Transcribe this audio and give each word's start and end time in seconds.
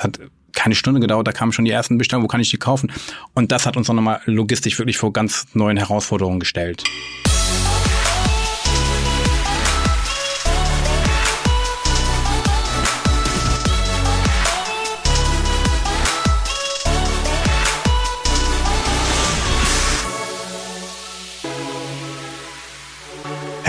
es 0.00 0.04
hat 0.04 0.20
keine 0.52 0.74
Stunde 0.74 1.00
gedauert, 1.00 1.26
da 1.26 1.32
kamen 1.32 1.52
schon 1.52 1.64
die 1.64 1.70
ersten 1.70 1.98
Bestellungen, 1.98 2.24
wo 2.24 2.28
kann 2.28 2.40
ich 2.40 2.50
die 2.50 2.56
kaufen? 2.56 2.90
Und 3.34 3.52
das 3.52 3.66
hat 3.66 3.76
uns 3.76 3.86
dann 3.86 3.96
nochmal 3.96 4.20
logistisch 4.24 4.78
wirklich 4.78 4.98
vor 4.98 5.12
ganz 5.12 5.46
neuen 5.54 5.76
Herausforderungen 5.76 6.40
gestellt. 6.40 6.82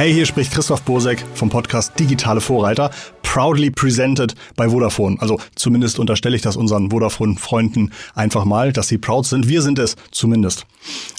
Hey, 0.01 0.11
hier 0.11 0.25
spricht 0.25 0.51
Christoph 0.51 0.81
Bosek 0.81 1.23
vom 1.35 1.51
Podcast 1.51 1.91
Digitale 1.99 2.41
Vorreiter, 2.41 2.89
proudly 3.21 3.69
presented 3.69 4.33
bei 4.55 4.67
Vodafone. 4.69 5.17
Also 5.19 5.39
zumindest 5.53 5.99
unterstelle 5.99 6.35
ich 6.35 6.41
das 6.41 6.57
unseren 6.57 6.89
Vodafone-Freunden 6.89 7.91
einfach 8.15 8.43
mal, 8.43 8.73
dass 8.73 8.87
sie 8.87 8.97
proud 8.97 9.27
sind. 9.27 9.47
Wir 9.47 9.61
sind 9.61 9.77
es 9.77 9.97
zumindest. 10.09 10.65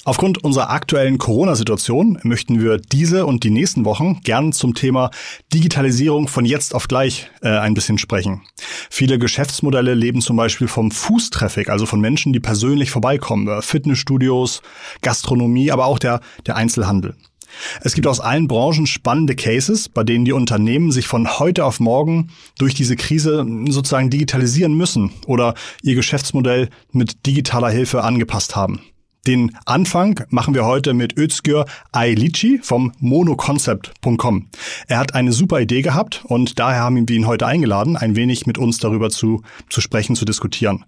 Aufgrund 0.03 0.43
unserer 0.43 0.69
aktuellen 0.69 1.17
Corona-Situation 1.17 2.19
möchten 2.23 2.61
wir 2.61 2.77
diese 2.77 3.25
und 3.25 3.45
die 3.45 3.51
nächsten 3.51 3.85
Wochen 3.85 4.19
gern 4.25 4.51
zum 4.51 4.73
Thema 4.73 5.11
Digitalisierung 5.53 6.27
von 6.27 6.43
jetzt 6.43 6.75
auf 6.75 6.89
gleich 6.89 7.31
äh, 7.41 7.47
ein 7.47 7.75
bisschen 7.75 7.97
sprechen. 7.97 8.41
Viele 8.89 9.17
Geschäftsmodelle 9.17 9.93
leben 9.93 10.19
zum 10.19 10.35
Beispiel 10.35 10.67
vom 10.67 10.91
Fußtraffic, 10.91 11.69
also 11.69 11.85
von 11.85 12.01
Menschen, 12.01 12.33
die 12.33 12.41
persönlich 12.41 12.91
vorbeikommen. 12.91 13.47
Äh, 13.47 13.61
Fitnessstudios, 13.61 14.61
Gastronomie, 15.01 15.71
aber 15.71 15.85
auch 15.85 15.99
der, 15.99 16.19
der 16.45 16.57
Einzelhandel. 16.57 17.15
Es 17.81 17.93
gibt 17.93 18.07
aus 18.07 18.19
allen 18.19 18.47
Branchen 18.47 18.87
spannende 18.87 19.35
Cases, 19.35 19.89
bei 19.89 20.03
denen 20.03 20.25
die 20.25 20.33
Unternehmen 20.33 20.91
sich 20.91 21.07
von 21.07 21.39
heute 21.39 21.65
auf 21.65 21.79
morgen 21.79 22.29
durch 22.57 22.73
diese 22.73 22.95
Krise 22.95 23.45
sozusagen 23.69 24.09
digitalisieren 24.09 24.73
müssen 24.73 25.11
oder 25.25 25.53
ihr 25.81 25.95
Geschäftsmodell 25.95 26.69
mit 26.91 27.25
digitaler 27.25 27.69
Hilfe 27.69 28.03
angepasst 28.03 28.55
haben. 28.55 28.81
Den 29.25 29.55
Anfang 29.65 30.19
machen 30.31 30.53
wir 30.53 30.65
heute 30.65 30.93
mit 30.93 31.17
Özgür 31.17 31.65
Aylici 31.93 32.59
vom 32.61 32.91
monoconcept.com. 32.99 34.47
Er 34.89 34.97
hat 34.97 35.15
eine 35.15 35.31
super 35.31 35.61
Idee 35.61 35.81
gehabt 35.81 36.25
und 36.25 36.59
daher 36.59 36.81
haben 36.81 37.07
wir 37.07 37.15
ihn 37.15 37.25
heute 37.25 37.47
eingeladen, 37.47 37.95
ein 37.95 38.17
wenig 38.17 38.47
mit 38.47 38.57
uns 38.57 38.79
darüber 38.79 39.09
zu, 39.09 39.41
zu 39.69 39.79
sprechen, 39.79 40.17
zu 40.17 40.25
diskutieren. 40.25 40.83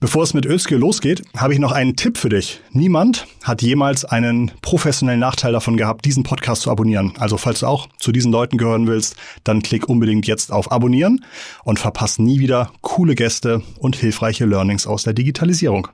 Bevor 0.00 0.22
es 0.22 0.34
mit 0.34 0.44
Özgür 0.44 0.78
losgeht, 0.78 1.22
habe 1.34 1.54
ich 1.54 1.60
noch 1.60 1.72
einen 1.72 1.96
Tipp 1.96 2.18
für 2.18 2.28
dich. 2.28 2.60
Niemand 2.72 3.26
hat 3.42 3.62
jemals 3.62 4.04
einen 4.04 4.50
professionellen 4.60 5.20
Nachteil 5.20 5.52
davon 5.52 5.78
gehabt, 5.78 6.04
diesen 6.04 6.24
Podcast 6.24 6.62
zu 6.62 6.70
abonnieren. 6.70 7.14
Also 7.18 7.38
falls 7.38 7.60
du 7.60 7.66
auch 7.68 7.88
zu 7.98 8.12
diesen 8.12 8.32
Leuten 8.32 8.58
gehören 8.58 8.86
willst, 8.86 9.16
dann 9.44 9.62
klick 9.62 9.88
unbedingt 9.88 10.26
jetzt 10.26 10.52
auf 10.52 10.70
Abonnieren 10.70 11.24
und 11.64 11.78
verpasse 11.78 12.22
nie 12.22 12.38
wieder 12.38 12.70
coole 12.82 13.14
Gäste 13.14 13.62
und 13.78 13.96
hilfreiche 13.96 14.44
Learnings 14.44 14.86
aus 14.86 15.04
der 15.04 15.14
Digitalisierung. 15.14 15.88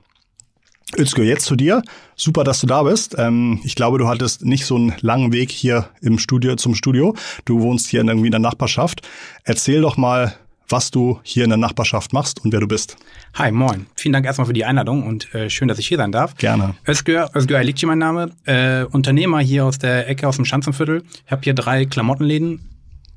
Özgür, 0.97 1.25
jetzt 1.25 1.45
zu 1.45 1.55
dir. 1.55 1.81
Super, 2.15 2.43
dass 2.43 2.61
du 2.61 2.67
da 2.67 2.83
bist. 2.83 3.15
Ähm, 3.17 3.59
ich 3.63 3.75
glaube, 3.75 3.97
du 3.97 4.07
hattest 4.07 4.45
nicht 4.45 4.65
so 4.65 4.75
einen 4.75 4.93
langen 5.01 5.33
Weg 5.33 5.51
hier 5.51 5.89
im 6.01 6.19
Studio 6.19 6.55
zum 6.55 6.75
Studio. 6.75 7.15
Du 7.45 7.61
wohnst 7.61 7.87
hier 7.87 8.01
in 8.01 8.07
irgendwie 8.07 8.27
in 8.27 8.31
der 8.31 8.39
Nachbarschaft. 8.39 9.01
Erzähl 9.43 9.81
doch 9.81 9.97
mal, 9.97 10.35
was 10.69 10.91
du 10.91 11.19
hier 11.23 11.43
in 11.43 11.49
der 11.49 11.57
Nachbarschaft 11.57 12.13
machst 12.13 12.43
und 12.43 12.51
wer 12.51 12.59
du 12.59 12.67
bist. 12.67 12.97
Hi, 13.35 13.51
moin. 13.51 13.85
Vielen 13.95 14.13
Dank 14.13 14.25
erstmal 14.25 14.47
für 14.47 14.53
die 14.53 14.65
Einladung 14.65 15.05
und 15.05 15.33
äh, 15.33 15.49
schön, 15.49 15.67
dass 15.67 15.79
ich 15.79 15.87
hier 15.87 15.97
sein 15.97 16.11
darf. 16.11 16.35
Gerne. 16.35 16.75
Özgür, 16.87 17.29
Özgür 17.35 17.59
Alikci 17.59 17.85
mein 17.85 17.99
Name, 17.99 18.31
äh, 18.45 18.83
Unternehmer 18.85 19.39
hier 19.39 19.65
aus 19.65 19.77
der 19.77 20.09
Ecke 20.09 20.27
aus 20.27 20.37
dem 20.37 20.45
Schanzenviertel. 20.45 21.03
Ich 21.25 21.31
habe 21.31 21.41
hier 21.43 21.53
drei 21.53 21.85
Klamottenläden, 21.85 22.69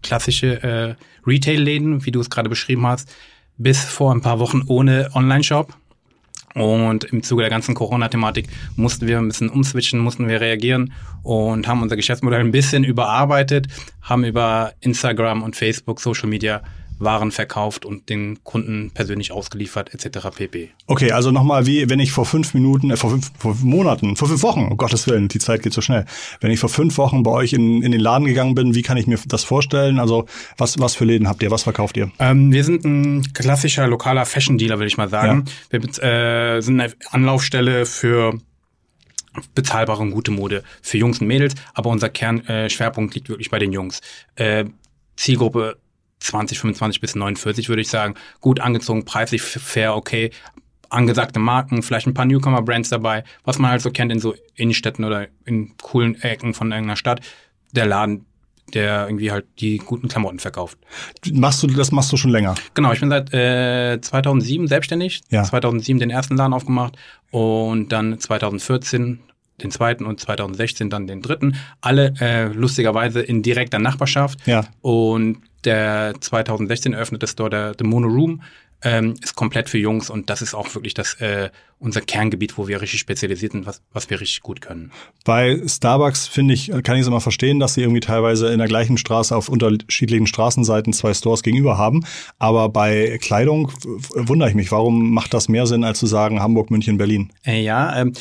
klassische 0.03 0.63
äh, 0.63 0.95
Retail-Läden, 1.27 2.05
wie 2.05 2.11
du 2.11 2.21
es 2.21 2.31
gerade 2.31 2.49
beschrieben 2.49 2.87
hast, 2.87 3.15
bis 3.57 3.83
vor 3.83 4.13
ein 4.13 4.21
paar 4.21 4.39
Wochen 4.39 4.63
ohne 4.67 5.11
Online-Shop. 5.15 5.75
Und 6.59 7.05
im 7.05 7.23
Zuge 7.23 7.43
der 7.43 7.51
ganzen 7.51 7.75
Corona-Thematik 7.75 8.49
mussten 8.77 9.07
wir 9.07 9.19
ein 9.19 9.29
bisschen 9.29 9.49
umswitchen, 9.49 10.01
mussten 10.01 10.29
wir 10.29 10.41
reagieren 10.41 10.93
und 11.23 11.69
haben 11.69 11.83
unser 11.83 11.97
Geschäftsmodell 11.97 12.41
ein 12.41 12.51
bisschen 12.51 12.83
überarbeitet, 12.83 13.69
haben 14.03 14.25
über 14.25 14.73
Instagram 14.81 15.43
und 15.43 15.55
Facebook, 15.55 16.01
Social 16.01 16.29
Media 16.29 16.63
waren 16.99 17.31
verkauft 17.31 17.85
und 17.85 18.09
den 18.09 18.43
Kunden 18.45 18.91
persönlich 18.93 19.33
ausgeliefert 19.33 19.95
etc. 19.95 20.29
pp. 20.35 20.71
Okay, 20.87 21.13
also 21.13 21.31
nochmal, 21.31 21.67
wie 21.67 21.89
wenn 21.89 22.01
ich 22.01 22.13
vor 22.13 22.27
fünf 22.27 22.55
Minuten, 22.55 22.91
äh, 22.91 22.97
vor 22.97 23.11
fünf 23.11 23.31
vor 23.39 23.57
Monaten, 23.63 24.17
vor 24.17 24.29
fünf 24.29 24.43
Wochen, 24.43 24.67
um 24.67 24.77
Gottes 24.77 25.07
Willen, 25.07 25.29
die 25.29 25.39
Zeit 25.39 25.63
geht 25.63 25.73
so 25.73 25.81
schnell. 25.81 26.05
Wenn 26.41 26.51
ich 26.51 26.61
vor 26.61 26.69
fünf 26.69 26.99
Wochen 26.99 27.23
bei 27.23 27.31
euch 27.31 27.53
in, 27.53 27.83
in 27.83 27.93
den 27.93 28.01
Laden 28.01 28.27
gegangen 28.27 28.55
bin, 28.55 28.75
wie 28.75 28.83
kann 28.83 28.97
ich 28.97 29.07
mir 29.07 29.19
das 29.27 29.45
vorstellen? 29.45 29.99
Also 29.99 30.27
was, 30.57 30.79
was 30.79 30.95
für 30.95 31.05
Läden 31.05 31.29
habt 31.29 31.43
ihr? 31.43 31.51
Was 31.51 31.63
verkauft 31.63 31.97
ihr? 31.97 32.11
Ähm, 32.19 32.53
wir 32.53 32.65
sind 32.65 32.85
ein 32.85 33.33
klassischer 33.33 33.87
lokaler 33.87 34.27
Fashion-Dealer, 34.27 34.79
würde 34.79 34.89
ich 34.89 34.97
mal 34.97 35.09
sagen. 35.09 35.45
Ja. 35.73 35.81
Wir 35.81 36.03
äh, 36.03 36.61
sind 36.61 36.81
eine 36.81 36.93
Anlaufstelle 37.11 37.87
für 37.87 38.39
bezahlbare 39.55 40.03
und 40.03 40.11
gute 40.11 40.31
Mode 40.31 40.65
für 40.83 40.99
Jungs 40.99 41.21
und 41.21 41.29
Mädels, 41.29 41.55
aber 41.75 41.91
unser 41.91 42.09
Kernschwerpunkt 42.09 43.13
äh, 43.13 43.15
liegt 43.15 43.29
wirklich 43.29 43.51
bei 43.51 43.59
den 43.59 43.73
Jungs. 43.73 44.01
Äh, 44.35 44.65
Zielgruppe 45.17 45.79
20, 46.21 46.59
25 46.59 47.01
bis 47.01 47.15
49, 47.15 47.69
würde 47.69 47.83
ich 47.83 47.89
sagen. 47.89 48.15
Gut 48.41 48.61
angezogen, 48.61 49.05
preislich 49.05 49.43
fair, 49.43 49.95
okay. 49.95 50.31
Angesagte 50.91 51.39
Marken, 51.39 51.83
vielleicht 51.83 52.07
ein 52.07 52.15
paar 52.15 52.25
Newcomer-Brands 52.25 52.89
dabei, 52.89 53.25
was 53.45 53.59
man 53.59 53.71
halt 53.71 53.83
so 53.83 53.91
kennt 53.91 54.11
in 54.11 54.21
so 54.21 54.35
Innenstädten 54.55 55.05
oder 55.05 55.29
in 55.45 55.77
coolen 55.77 56.21
Ecken 56.23 56.55
von 56.55 56.73
irgendeiner 56.73 56.97
Stadt. 56.97 57.21
Der 57.73 57.85
Laden, 57.85 58.25
der 58.73 59.07
irgendwie 59.07 59.31
halt 59.31 59.47
die 59.59 59.79
guten 59.79 60.09
Klamotten 60.09 60.39
verkauft. 60.39 60.79
Machst 61.31 61.63
du 61.63 61.67
das 61.67 61.93
machst 61.93 62.11
du 62.13 62.17
schon 62.17 62.31
länger? 62.31 62.55
Genau, 62.75 62.93
ich 62.93 63.01
bin 63.01 63.11
seit 63.11 63.33
äh, 63.35 64.01
2007 64.01 64.67
selbstständig. 64.67 65.21
Ja. 65.31 65.45
2007 65.45 65.99
den 65.99 66.11
ersten 66.11 66.37
Laden 66.37 66.55
aufgemacht 66.55 66.97
und 67.31 67.93
dann 67.93 68.19
2014 68.19 69.21
den 69.63 69.71
zweiten 69.71 70.07
und 70.07 70.21
2016 70.21 70.91
dann 70.91 71.07
den 71.07 71.21
dritten. 71.21 71.57
Alle 71.81 72.15
äh, 72.21 72.47
lustigerweise 72.47 73.21
in 73.21 73.43
direkter 73.43 73.79
Nachbarschaft. 73.79 74.47
Ja. 74.47 74.65
Und 74.81 75.39
der 75.65 76.15
2016 76.21 76.93
eröffnete 76.93 77.27
Store, 77.27 77.51
der 77.51 77.75
The 77.79 77.85
Mono 77.85 78.09
Room, 78.09 78.43
ähm, 78.83 79.15
ist 79.23 79.35
komplett 79.35 79.69
für 79.69 79.79
Jungs 79.79 80.09
und 80.09 80.31
das 80.31 80.41
ist 80.41 80.55
auch 80.55 80.73
wirklich 80.75 80.95
das 80.95 81.15
äh, 81.15 81.51
unser 81.81 82.01
Kerngebiet, 82.01 82.59
wo 82.59 82.69
wir 82.69 82.81
richtig 82.81 83.01
spezialisiert 83.01 83.53
sind, 83.53 83.67
was, 83.67 83.83
was 83.93 84.09
wir 84.11 84.21
richtig 84.21 84.41
gut 84.41 84.61
können. 84.61 84.93
Bei 85.25 85.61
Starbucks 85.67 86.29
finde 86.29 86.55
ich, 86.55 86.71
kann 86.85 86.97
ich 86.97 87.03
es 87.03 87.07
immer 87.09 87.21
verstehen, 87.21 87.59
dass 87.59 87.75
sie 87.75 87.83
irgendwie 87.83 88.01
teilweise 88.01 88.53
in 88.53 88.59
der 88.59 88.69
gleichen 88.69 88.97
Straße 88.97 89.35
auf 89.35 89.49
unterschiedlichen 89.49 90.27
Straßenseiten 90.27 90.93
zwei 90.93 91.13
Stores 91.15 91.43
gegenüber 91.43 91.77
haben. 91.77 92.05
Aber 92.39 92.69
bei 92.69 93.19
Kleidung 93.21 93.73
wundere 94.15 94.49
ich 94.49 94.55
mich, 94.55 94.71
warum 94.71 95.13
macht 95.13 95.35
das 95.35 95.49
mehr 95.49 95.67
Sinn, 95.67 95.85
als 95.85 95.99
zu 95.99 96.07
sagen 96.07 96.41
Hamburg, 96.41 96.71
München, 96.71 96.99
Berlin? 96.99 97.33
Äh, 97.45 97.63
ja, 97.63 98.01
ähm, 98.01 98.13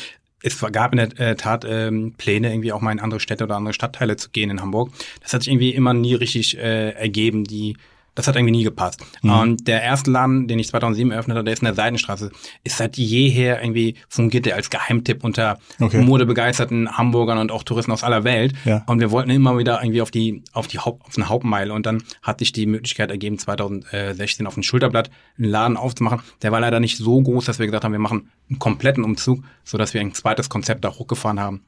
es 0.48 0.72
gab 0.72 0.92
in 0.92 0.98
der 0.98 1.20
äh, 1.20 1.36
Tat 1.36 1.64
ähm, 1.68 2.14
Pläne, 2.16 2.50
irgendwie 2.52 2.72
auch 2.72 2.80
mal 2.80 2.92
in 2.92 3.00
andere 3.00 3.20
Städte 3.20 3.44
oder 3.44 3.56
andere 3.56 3.74
Stadtteile 3.74 4.16
zu 4.16 4.30
gehen 4.30 4.50
in 4.50 4.60
Hamburg. 4.60 4.90
Das 5.22 5.32
hat 5.32 5.42
sich 5.42 5.52
irgendwie 5.52 5.70
immer 5.70 5.94
nie 5.94 6.14
richtig 6.14 6.58
äh, 6.58 6.90
ergeben. 6.90 7.44
Die 7.44 7.76
das 8.18 8.26
hat 8.26 8.34
irgendwie 8.34 8.50
nie 8.50 8.64
gepasst. 8.64 9.00
Mhm. 9.22 9.30
Und 9.30 9.68
der 9.68 9.80
erste 9.80 10.10
Laden, 10.10 10.48
den 10.48 10.58
ich 10.58 10.66
2007 10.66 11.12
eröffnet 11.12 11.36
habe, 11.36 11.44
der 11.44 11.52
ist 11.52 11.60
in 11.60 11.66
der 11.66 11.74
Seidenstraße, 11.74 12.32
ist 12.64 12.76
seit 12.76 12.96
jeher 12.96 13.62
irgendwie 13.62 13.94
fungiert 14.08 14.44
der 14.44 14.56
als 14.56 14.70
Geheimtipp 14.70 15.22
unter 15.22 15.60
okay. 15.78 16.02
modebegeisterten 16.02 16.98
Hamburgern 16.98 17.38
und 17.38 17.52
auch 17.52 17.62
Touristen 17.62 17.92
aus 17.92 18.02
aller 18.02 18.24
Welt. 18.24 18.54
Ja. 18.64 18.82
Und 18.86 18.98
wir 18.98 19.12
wollten 19.12 19.30
immer 19.30 19.56
wieder 19.56 19.80
irgendwie 19.80 20.02
auf 20.02 20.10
die, 20.10 20.42
auf 20.52 20.66
die 20.66 20.80
Haupt, 20.80 21.06
auf 21.06 21.16
eine 21.16 21.28
Hauptmeile. 21.28 21.72
Und 21.72 21.86
dann 21.86 22.02
hatte 22.20 22.42
ich 22.42 22.50
die 22.50 22.66
Möglichkeit 22.66 23.12
ergeben, 23.12 23.38
2016 23.38 24.48
auf 24.48 24.54
dem 24.54 24.64
Schulterblatt 24.64 25.10
einen 25.38 25.48
Laden 25.48 25.76
aufzumachen. 25.76 26.22
Der 26.42 26.50
war 26.50 26.58
leider 26.58 26.80
nicht 26.80 26.96
so 26.98 27.22
groß, 27.22 27.44
dass 27.44 27.60
wir 27.60 27.66
gesagt 27.66 27.84
haben, 27.84 27.92
wir 27.92 28.00
machen 28.00 28.30
einen 28.50 28.58
kompletten 28.58 29.04
Umzug, 29.04 29.44
so 29.62 29.78
dass 29.78 29.94
wir 29.94 30.00
ein 30.00 30.12
zweites 30.12 30.48
Konzept 30.48 30.84
da 30.84 30.90
hochgefahren 30.90 31.38
haben. 31.38 31.62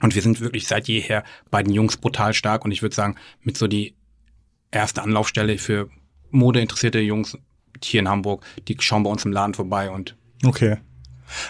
Und 0.00 0.14
wir 0.14 0.22
sind 0.22 0.40
wirklich 0.40 0.66
seit 0.66 0.88
jeher 0.88 1.24
bei 1.50 1.62
den 1.62 1.74
Jungs 1.74 1.98
brutal 1.98 2.32
stark. 2.32 2.64
Und 2.64 2.70
ich 2.70 2.80
würde 2.80 2.96
sagen, 2.96 3.16
mit 3.42 3.58
so 3.58 3.66
die 3.66 3.94
erste 4.74 5.02
Anlaufstelle 5.02 5.58
für 5.58 5.88
modeinteressierte 6.30 7.00
Jungs 7.00 7.38
hier 7.82 8.00
in 8.00 8.08
Hamburg. 8.08 8.44
Die 8.68 8.76
schauen 8.80 9.02
bei 9.02 9.10
uns 9.10 9.24
im 9.24 9.32
Laden 9.32 9.54
vorbei 9.54 9.90
und 9.90 10.16
Okay. 10.44 10.76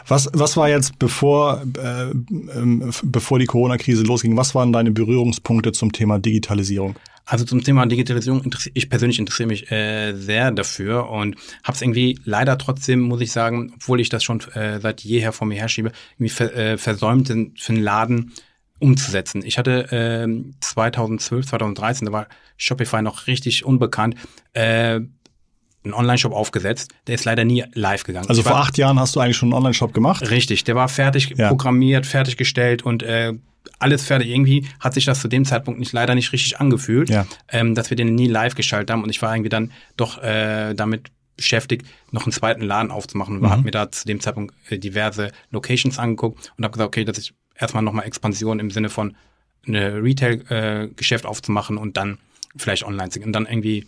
Was, 0.07 0.31
was 0.33 0.57
war 0.57 0.69
jetzt, 0.69 0.99
bevor, 0.99 1.63
äh, 1.79 2.11
äh, 2.11 2.91
bevor 3.03 3.39
die 3.39 3.47
Corona-Krise 3.47 4.05
losging, 4.05 4.37
was 4.37 4.55
waren 4.55 4.73
deine 4.73 4.93
Berührungspunkte 4.93 5.73
zum 5.73 5.93
Thema 5.93 6.19
Digitalisierung? 6.19 6.97
Also 7.27 7.45
zum 7.45 7.65
Thema 7.65 7.87
Digitalisierung, 7.87 8.43
ich 8.75 8.91
persönlich 8.91 9.19
interessiere 9.19 9.49
mich 9.49 9.71
äh, 9.73 10.13
sehr 10.15 10.51
dafür 10.51 11.09
und 11.09 11.37
habe 11.63 11.75
es 11.75 11.83
irgendwie 11.83 12.19
leider 12.25 12.59
trotzdem, 12.59 13.01
muss 13.01 13.23
ich 13.23 13.33
sagen, 13.33 13.73
obwohl 13.75 14.01
ich 14.01 14.11
das 14.11 14.23
schon 14.23 14.41
äh, 14.53 14.79
seit 14.81 15.01
jeher 15.03 15.33
vor 15.33 15.47
mir 15.47 15.59
herschiebe, 15.59 15.91
irgendwie 16.19 16.29
ver, 16.29 16.55
äh, 16.55 16.79
versäumt 16.79 17.29
für 17.29 17.73
einen 17.73 17.83
Laden 17.83 18.33
umzusetzen. 18.85 19.43
Ich 19.45 19.57
hatte 19.57 20.27
äh, 20.29 20.53
2012, 20.61 21.47
2013, 21.47 22.07
da 22.07 22.13
war 22.13 22.27
Shopify 22.59 23.01
noch 23.01 23.27
richtig 23.27 23.65
unbekannt, 23.65 24.17
äh, 24.53 25.01
einen 25.85 25.95
Online-Shop 25.95 26.33
aufgesetzt. 26.33 26.93
Der 27.07 27.15
ist 27.15 27.25
leider 27.25 27.45
nie 27.45 27.65
live 27.73 28.05
gegangen. 28.05 28.29
Also 28.29 28.41
ich 28.41 28.47
vor 28.47 28.57
war, 28.57 28.63
acht 28.63 28.79
Jahren 28.79 28.99
hast 29.01 29.17
du 29.17 29.21
eigentlich 29.21 29.37
schon 29.37 29.49
einen 29.49 29.55
Online-Shop 29.59 29.95
gemacht? 29.95 30.31
Richtig, 30.31 30.65
der 30.65 30.75
war 30.75 30.89
fertig 30.89 31.35
ja. 31.37 31.49
programmiert, 31.49 32.07
fertiggestellt 32.07 32.83
und 32.83 33.03
äh, 33.03 33.33
alles 33.79 34.05
fertig. 34.05 34.29
Irgendwie 34.29 34.67
hat 34.81 34.95
sich 34.95 35.07
das 35.07 35.21
zu 35.21 35.29
dem 35.29 35.45
Zeitpunkt 35.47 35.81
nicht 35.81 35.93
leider 35.93 36.15
nicht 36.15 36.33
richtig 36.33 36.61
angefühlt, 36.61 37.09
ja. 37.09 37.27
ähm, 37.49 37.75
dass 37.75 37.89
wir 37.91 37.97
den 37.97 38.15
nie 38.15 38.29
live 38.29 38.55
geschaltet 38.55 38.91
haben. 38.91 39.03
Und 39.03 39.11
ich 39.11 39.21
war 39.23 39.35
irgendwie 39.35 39.49
dann 39.51 39.73
doch 39.97 40.23
äh, 40.23 40.75
damit 40.75 41.11
beschäftigt, 41.37 41.87
noch 42.13 42.25
einen 42.25 42.33
zweiten 42.33 42.63
Laden 42.63 42.91
aufzumachen. 42.91 43.41
Wir 43.41 43.49
Mhm. 43.49 43.53
hatten 43.53 43.63
mir 43.65 43.71
da 43.71 43.91
zu 43.91 44.07
dem 44.07 44.21
Zeitpunkt 44.21 44.55
äh, 44.69 44.79
diverse 44.79 45.33
Locations 45.51 45.99
angeguckt 45.99 46.53
und 46.57 46.65
habe 46.65 46.73
gesagt, 46.73 46.89
okay, 46.89 47.05
dass 47.05 47.19
ich 47.19 47.35
erstmal 47.55 47.83
nochmal 47.83 48.07
Expansion 48.07 48.59
im 48.59 48.71
Sinne 48.71 48.89
von 48.89 49.17
eine 49.67 50.03
Retail-Geschäft 50.03 51.27
aufzumachen 51.27 51.77
und 51.77 51.97
dann 51.97 52.19
vielleicht 52.57 52.85
online 52.85 53.11
zu 53.11 53.19
gehen. 53.19 53.29
Und 53.29 53.33
dann 53.33 53.47
irgendwie 53.47 53.87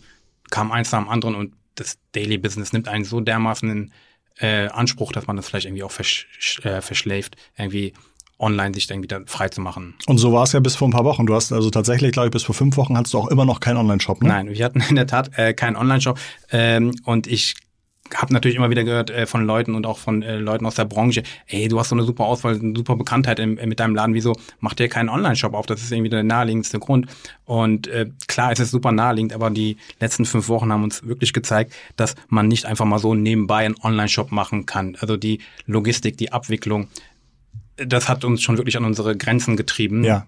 kam 0.49 0.71
eins 0.71 0.91
nach 0.91 0.99
dem 0.99 1.09
anderen 1.09 1.35
und 1.35 1.53
das 1.75 1.97
Daily 2.13 2.37
Business 2.37 2.73
nimmt 2.73 2.87
einen 2.87 3.03
so 3.03 3.21
dermaßen 3.21 3.69
in 3.69 3.91
äh, 4.39 4.67
Anspruch, 4.67 5.11
dass 5.11 5.27
man 5.27 5.35
das 5.35 5.47
vielleicht 5.47 5.65
irgendwie 5.65 5.83
auch 5.83 5.91
versch 5.91 6.27
äh, 6.63 6.81
verschläft, 6.81 7.37
irgendwie 7.57 7.93
online 8.39 8.73
sich 8.73 8.87
dann 8.87 9.01
wieder 9.01 9.21
frei 9.25 9.49
zu 9.49 9.61
machen. 9.61 9.95
Und 10.05 10.19
so 10.19 10.31
war 10.31 10.43
es 10.43 10.51
ja 10.51 10.59
bis 10.59 10.75
vor 10.75 10.87
ein 10.87 10.91
paar 10.91 11.05
Wochen. 11.05 11.25
Du 11.25 11.33
hast 11.33 11.51
also 11.51 11.69
tatsächlich, 11.69 12.11
glaube 12.11 12.27
ich, 12.27 12.31
bis 12.31 12.43
vor 12.43 12.53
fünf 12.53 12.77
Wochen 12.77 12.95
hattest 12.95 13.13
du 13.13 13.19
auch 13.19 13.27
immer 13.29 13.45
noch 13.45 13.59
keinen 13.59 13.77
Online-Shop, 13.77 14.21
ne? 14.21 14.29
Nein, 14.29 14.49
wir 14.49 14.63
hatten 14.63 14.81
in 14.89 14.95
der 14.95 15.07
Tat 15.07 15.37
äh, 15.37 15.53
keinen 15.53 15.75
Online-Shop 15.75 16.19
ähm, 16.51 16.93
und 17.03 17.27
ich 17.27 17.55
habe 18.15 18.33
natürlich 18.33 18.57
immer 18.57 18.69
wieder 18.69 18.83
gehört 18.83 19.09
äh, 19.09 19.25
von 19.25 19.45
Leuten 19.45 19.75
und 19.75 19.85
auch 19.85 19.97
von 19.97 20.23
äh, 20.23 20.37
Leuten 20.37 20.65
aus 20.65 20.75
der 20.75 20.85
Branche, 20.85 21.23
ey, 21.47 21.67
du 21.67 21.79
hast 21.79 21.89
so 21.89 21.95
eine 21.95 22.03
super 22.03 22.25
Auswahl, 22.25 22.59
eine 22.59 22.75
super 22.75 22.95
Bekanntheit 22.95 23.39
im, 23.39 23.55
mit 23.55 23.79
deinem 23.79 23.95
Laden, 23.95 24.13
wieso 24.13 24.33
macht 24.59 24.79
ihr 24.79 24.89
keinen 24.89 25.09
Online-Shop 25.09 25.53
auf? 25.53 25.65
Das 25.65 25.81
ist 25.81 25.91
irgendwie 25.91 26.09
der 26.09 26.23
naheliegendste 26.23 26.79
Grund. 26.79 27.07
Und 27.45 27.87
äh, 27.87 28.09
klar, 28.27 28.51
es 28.51 28.59
ist 28.59 28.71
super 28.71 28.91
naheliegend, 28.91 29.33
aber 29.33 29.49
die 29.49 29.77
letzten 29.99 30.25
fünf 30.25 30.49
Wochen 30.49 30.71
haben 30.71 30.83
uns 30.83 31.05
wirklich 31.05 31.33
gezeigt, 31.33 31.73
dass 31.95 32.15
man 32.27 32.47
nicht 32.47 32.65
einfach 32.65 32.85
mal 32.85 32.99
so 32.99 33.15
nebenbei 33.15 33.65
einen 33.65 33.75
Online-Shop 33.81 34.31
machen 34.31 34.65
kann. 34.65 34.97
Also 34.99 35.17
die 35.17 35.39
Logistik, 35.65 36.17
die 36.17 36.31
Abwicklung, 36.31 36.87
das 37.77 38.09
hat 38.09 38.25
uns 38.25 38.41
schon 38.41 38.57
wirklich 38.57 38.77
an 38.77 38.85
unsere 38.85 39.15
Grenzen 39.15 39.55
getrieben. 39.55 40.03
Ja. 40.03 40.25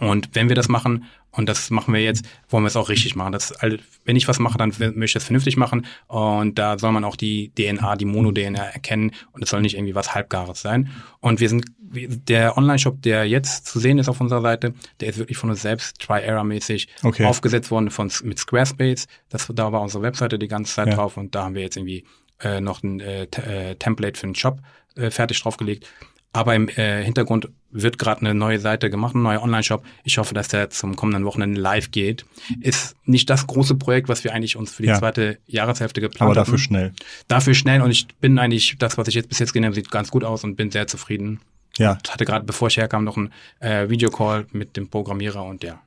Und 0.00 0.30
wenn 0.34 0.48
wir 0.48 0.56
das 0.56 0.68
machen, 0.68 1.04
und 1.30 1.48
das 1.48 1.70
machen 1.70 1.92
wir 1.94 2.02
jetzt, 2.02 2.24
wollen 2.48 2.64
wir 2.64 2.68
es 2.68 2.76
auch 2.76 2.88
richtig 2.88 3.14
machen. 3.14 3.32
Das, 3.32 3.52
also, 3.52 3.76
wenn 4.04 4.16
ich 4.16 4.26
was 4.28 4.38
mache, 4.38 4.58
dann 4.58 4.70
möchte 4.78 5.04
ich 5.04 5.16
es 5.16 5.24
vernünftig 5.24 5.56
machen. 5.56 5.86
Und 6.06 6.58
da 6.58 6.78
soll 6.78 6.90
man 6.92 7.04
auch 7.04 7.16
die 7.16 7.50
DNA, 7.54 7.96
die 7.96 8.06
Mono-DNA 8.06 8.62
erkennen. 8.62 9.12
Und 9.32 9.42
es 9.42 9.50
soll 9.50 9.60
nicht 9.60 9.76
irgendwie 9.76 9.94
was 9.94 10.14
Halbgares 10.14 10.60
sein. 10.62 10.90
Und 11.20 11.40
wir 11.40 11.48
sind, 11.48 11.66
der 11.80 12.56
Online-Shop, 12.58 13.02
der 13.02 13.26
jetzt 13.28 13.66
zu 13.66 13.78
sehen 13.78 13.98
ist 13.98 14.08
auf 14.08 14.20
unserer 14.20 14.40
Seite, 14.42 14.74
der 15.00 15.08
ist 15.08 15.18
wirklich 15.18 15.38
von 15.38 15.50
uns 15.50 15.62
selbst 15.62 16.00
Try-Error-mäßig 16.00 16.88
Okay. 17.02 17.24
aufgesetzt 17.26 17.70
worden 17.70 17.90
von, 17.90 18.10
mit 18.24 18.38
Squarespace. 18.38 19.06
Das, 19.28 19.50
da 19.54 19.70
war 19.72 19.80
unsere 19.82 20.02
Webseite 20.02 20.38
die 20.38 20.48
ganze 20.48 20.74
Zeit 20.74 20.88
Ja. 20.88 20.94
drauf. 20.94 21.16
Und 21.16 21.34
da 21.34 21.44
haben 21.44 21.54
wir 21.54 21.62
jetzt 21.62 21.76
irgendwie 21.76 22.04
äh, 22.40 22.60
noch 22.60 22.82
ein 22.82 23.00
äh, 23.00 23.24
äh, 23.24 23.74
Template 23.76 24.18
für 24.18 24.26
den 24.26 24.34
Shop 24.34 24.60
äh, 24.96 25.10
fertig 25.10 25.40
draufgelegt. 25.42 25.86
Aber 26.32 26.54
im 26.54 26.68
äh, 26.68 27.02
Hintergrund 27.02 27.48
wird 27.70 27.98
gerade 27.98 28.20
eine 28.20 28.34
neue 28.34 28.58
Seite 28.58 28.90
gemacht, 28.90 29.14
ein 29.14 29.22
neuer 29.22 29.42
Online-Shop. 29.42 29.82
Ich 30.04 30.18
hoffe, 30.18 30.34
dass 30.34 30.48
der 30.48 30.70
zum 30.70 30.96
kommenden 30.96 31.24
Wochenende 31.24 31.60
live 31.60 31.90
geht. 31.90 32.24
Ist 32.60 32.96
nicht 33.04 33.28
das 33.30 33.46
große 33.46 33.74
Projekt, 33.76 34.08
was 34.08 34.24
wir 34.24 34.32
eigentlich 34.34 34.56
uns 34.56 34.72
für 34.72 34.82
die 34.82 34.88
Ja. 34.88 34.98
zweite 34.98 35.38
Jahreshälfte 35.46 36.00
geplant 36.00 36.22
Aber 36.22 36.30
haben. 36.30 36.36
dafür 36.46 36.58
schnell. 36.58 36.92
Dafür 37.28 37.54
schnell 37.54 37.82
und 37.82 37.90
ich 37.90 38.06
bin 38.20 38.38
eigentlich, 38.38 38.76
das, 38.78 38.96
was 38.98 39.08
ich 39.08 39.14
jetzt 39.14 39.28
bis 39.28 39.38
jetzt 39.38 39.52
gesehen 39.52 39.64
habe, 39.64 39.74
sieht 39.74 39.90
ganz 39.90 40.10
gut 40.10 40.24
aus 40.24 40.44
und 40.44 40.56
bin 40.56 40.70
sehr 40.70 40.86
zufrieden. 40.86 41.40
Ja, 41.78 41.98
Ich 42.04 42.10
hatte 42.12 42.24
gerade, 42.24 42.44
bevor 42.44 42.68
ich 42.68 42.76
herkam, 42.76 43.04
noch 43.04 43.16
einen 43.16 43.30
äh, 43.60 43.88
Videocall 43.88 44.46
mit 44.52 44.76
dem 44.76 44.88
Programmierer 44.88 45.44
und 45.44 45.62
ja. 45.62 45.80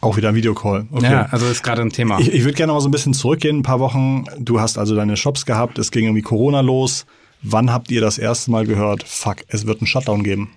auch 0.00 0.16
wieder 0.16 0.30
ein 0.30 0.34
Videocall. 0.34 0.86
Okay. 0.90 1.10
Ja, 1.10 1.26
also 1.30 1.46
ist 1.46 1.62
gerade 1.62 1.82
ein 1.82 1.90
Thema. 1.90 2.18
Ich, 2.20 2.32
ich 2.32 2.44
würde 2.44 2.54
gerne 2.54 2.72
mal 2.72 2.80
so 2.80 2.88
ein 2.88 2.92
bisschen 2.92 3.12
zurückgehen, 3.14 3.58
ein 3.58 3.62
paar 3.62 3.80
Wochen. 3.80 4.24
Du 4.38 4.60
hast 4.60 4.78
also 4.78 4.94
deine 4.94 5.16
Shops 5.16 5.44
gehabt, 5.46 5.78
es 5.78 5.90
ging 5.90 6.04
irgendwie 6.04 6.22
Corona 6.22 6.60
los. 6.60 7.06
Wann 7.44 7.70
habt 7.70 7.90
ihr 7.90 8.00
das 8.00 8.18
erste 8.18 8.50
Mal 8.50 8.66
gehört, 8.66 9.04
fuck, 9.04 9.36
es 9.48 9.66
wird 9.66 9.80
einen 9.80 9.86
Shutdown 9.86 10.24
geben? 10.24 10.50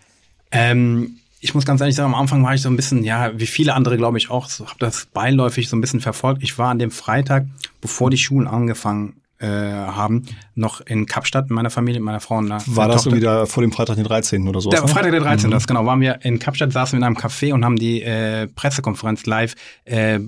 Ähm, 0.52 1.18
ich 1.40 1.54
muss 1.54 1.66
ganz 1.66 1.82
ehrlich 1.82 1.96
sagen, 1.96 2.14
am 2.14 2.20
Anfang 2.20 2.44
war 2.44 2.56
ich 2.56 2.62
so 2.62 2.70
ein 2.70 2.78
bisschen, 2.78 3.04
ja, 3.04 3.38
wie 3.38 3.46
viele 3.46 3.74
andere, 3.74 3.98
glaube 3.98 4.18
ich, 4.18 4.30
auch, 4.30 4.50
so, 4.50 4.66
habe 4.66 4.80
das 4.80 5.06
beiläufig 5.08 5.70
so 5.70 5.76
ein 5.76 5.82
bisschen 5.82 6.00
verfolgt. 6.00 6.42
Ich 6.44 6.58
war 6.58 6.70
an 6.70 6.80
dem 6.80 6.92
Freitag, 6.92 7.46
bevor 7.82 8.10
die 8.10 8.18
Schulen 8.18 8.48
angefangen 8.48 9.18
äh, 9.40 9.48
haben, 9.48 10.24
noch 10.56 10.82
in 10.82 11.06
Kapstadt 11.06 11.50
mit 11.50 11.52
meiner 11.52 11.70
Familie, 11.70 12.00
mit 12.00 12.06
meiner 12.06 12.20
Frau 12.20 12.38
und 12.38 12.52
einer 12.52 12.64
War 12.68 12.88
das 12.88 13.04
Tochter. 13.04 13.20
da 13.20 13.46
vor 13.46 13.62
dem 13.62 13.72
Freitag, 13.72 13.98
den 13.98 14.06
13. 14.06 14.48
oder 14.48 14.62
so? 14.62 14.70
Der 14.70 14.88
Freitag 14.88 15.12
der 15.12 15.20
13. 15.20 15.52
Das 15.52 15.68
genau, 15.68 15.86
waren 15.86 16.02
wir 16.02 16.20
in 16.24 16.40
Kapstadt, 16.40 16.72
saßen 16.72 16.94
wir 16.94 16.98
in 16.98 17.04
einem 17.04 17.18
Café 17.18 17.54
und 17.54 17.64
haben 17.64 17.76
die 17.76 18.02
äh, 18.02 18.48
Pressekonferenz 18.48 19.26
live 19.26 19.54
äh, 19.86 20.20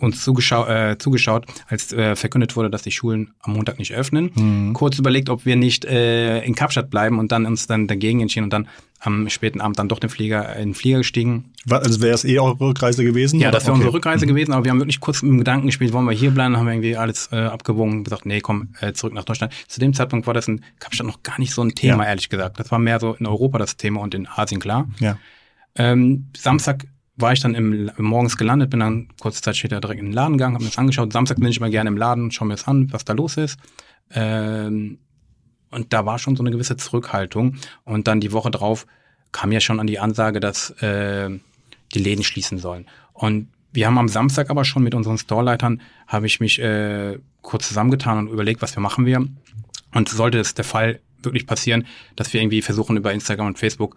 uns 0.00 0.22
zugeschau 0.24 0.66
äh, 0.66 0.96
zugeschaut, 0.98 1.46
als 1.68 1.92
äh, 1.92 2.16
verkündet 2.16 2.56
wurde, 2.56 2.70
dass 2.70 2.82
die 2.82 2.90
Schulen 2.92 3.30
am 3.40 3.52
Montag 3.54 3.78
nicht 3.78 3.92
öffnen. 3.92 4.72
Kurz 4.74 4.98
überlegt, 4.98 5.28
ob 5.30 5.44
wir 5.46 5.56
nicht 5.56 5.84
äh, 5.84 6.40
in 6.42 6.54
Kapstadt 6.54 6.90
bleiben 6.90 7.18
und 7.18 7.32
dann 7.32 7.46
uns 7.46 7.66
dann 7.66 7.86
dagegen 7.86 8.20
entschieden 8.20 8.44
und 8.44 8.52
dann 8.52 8.68
am 9.02 9.30
späten 9.30 9.62
Abend 9.62 9.78
dann 9.78 9.88
doch 9.88 9.98
den 9.98 10.10
Flieger, 10.10 10.56
in 10.56 10.70
den 10.70 10.74
Flieger 10.74 10.98
gestiegen. 10.98 11.52
Also 11.70 12.02
wäre 12.02 12.14
es 12.14 12.24
eh 12.24 12.38
eure 12.38 12.60
Rückreise 12.60 13.02
gewesen? 13.02 13.40
Ja, 13.40 13.50
das 13.50 13.62
wäre 13.64 13.72
Okay. 13.72 13.78
unsere 13.78 13.94
Rückreise 13.94 14.26
gewesen, 14.26 14.52
aber 14.52 14.64
wir 14.64 14.70
haben 14.70 14.78
wirklich 14.80 15.00
kurz 15.00 15.22
mit 15.22 15.30
dem 15.32 15.38
Gedanken 15.38 15.66
gespielt, 15.66 15.94
wollen 15.94 16.04
wir 16.04 16.12
hier 16.12 16.30
bleiben, 16.32 16.56
haben 16.58 16.66
wir 16.66 16.72
irgendwie 16.74 16.96
alles 16.98 17.30
äh, 17.32 17.36
abgewogen 17.36 17.98
und 17.98 18.04
gesagt, 18.04 18.26
nee, 18.26 18.40
komm, 18.40 18.74
äh, 18.80 18.92
zurück 18.92 19.14
nach 19.14 19.24
Deutschland. 19.24 19.54
Zu 19.68 19.80
dem 19.80 19.94
Zeitpunkt 19.94 20.26
war 20.26 20.34
das 20.34 20.48
in 20.48 20.62
Kapstadt 20.80 21.06
noch 21.06 21.22
gar 21.22 21.38
nicht 21.38 21.54
so 21.54 21.62
ein 21.62 21.74
Thema, 21.74 22.02
Ja. 22.04 22.10
ehrlich 22.10 22.28
gesagt. 22.28 22.60
Das 22.60 22.70
war 22.70 22.78
mehr 22.78 23.00
so 23.00 23.14
in 23.14 23.26
Europa 23.26 23.56
das 23.56 23.78
Thema 23.78 24.00
und 24.02 24.14
in 24.14 24.26
Asien, 24.26 24.60
klar. 24.60 24.86
Ja. 24.98 25.16
Ähm, 25.76 26.26
Samstag 26.36 26.84
war 27.20 27.32
ich 27.32 27.40
dann 27.40 27.54
im, 27.54 27.90
morgens 27.98 28.36
gelandet, 28.36 28.70
bin 28.70 28.80
dann 28.80 29.08
kurze 29.20 29.40
Zeit 29.42 29.56
später 29.56 29.80
direkt 29.80 30.00
in 30.00 30.06
den 30.06 30.12
Laden 30.12 30.38
gegangen, 30.38 30.54
habe 30.54 30.64
mir 30.64 30.70
das 30.70 30.78
angeschaut. 30.78 31.12
Samstag 31.12 31.38
bin 31.38 31.48
ich 31.48 31.58
immer 31.58 31.70
gerne 31.70 31.88
im 31.88 31.96
Laden, 31.96 32.30
schau 32.30 32.44
mir 32.44 32.54
das 32.54 32.66
an, 32.66 32.92
was 32.92 33.04
da 33.04 33.12
los 33.12 33.36
ist. 33.36 33.58
Ähm, 34.12 34.98
und 35.70 35.92
da 35.92 36.04
war 36.06 36.18
schon 36.18 36.36
so 36.36 36.42
eine 36.42 36.50
gewisse 36.50 36.76
Zurückhaltung. 36.76 37.56
Und 37.84 38.08
dann 38.08 38.20
die 38.20 38.32
Woche 38.32 38.50
drauf 38.50 38.86
kam 39.32 39.52
ja 39.52 39.60
schon 39.60 39.80
an 39.80 39.86
die 39.86 40.00
Ansage, 40.00 40.40
dass 40.40 40.70
äh, 40.82 41.30
die 41.94 41.98
Läden 41.98 42.24
schließen 42.24 42.58
sollen. 42.58 42.86
Und 43.12 43.48
wir 43.72 43.86
haben 43.86 43.98
am 43.98 44.08
Samstag 44.08 44.50
aber 44.50 44.64
schon 44.64 44.82
mit 44.82 44.94
unseren 44.94 45.18
Storeleitern, 45.18 45.80
habe 46.08 46.26
ich 46.26 46.40
mich 46.40 46.60
äh, 46.60 47.18
kurz 47.42 47.68
zusammengetan 47.68 48.18
und 48.18 48.28
überlegt, 48.28 48.62
was 48.62 48.74
wir 48.74 48.82
machen 48.82 49.06
wir. 49.06 49.24
Und 49.94 50.08
sollte 50.08 50.38
es 50.38 50.54
der 50.54 50.64
Fall 50.64 51.00
wirklich 51.22 51.46
passieren, 51.46 51.86
dass 52.16 52.32
wir 52.32 52.40
irgendwie 52.40 52.62
versuchen, 52.62 52.96
über 52.96 53.12
Instagram 53.12 53.48
und 53.48 53.58
Facebook 53.58 53.96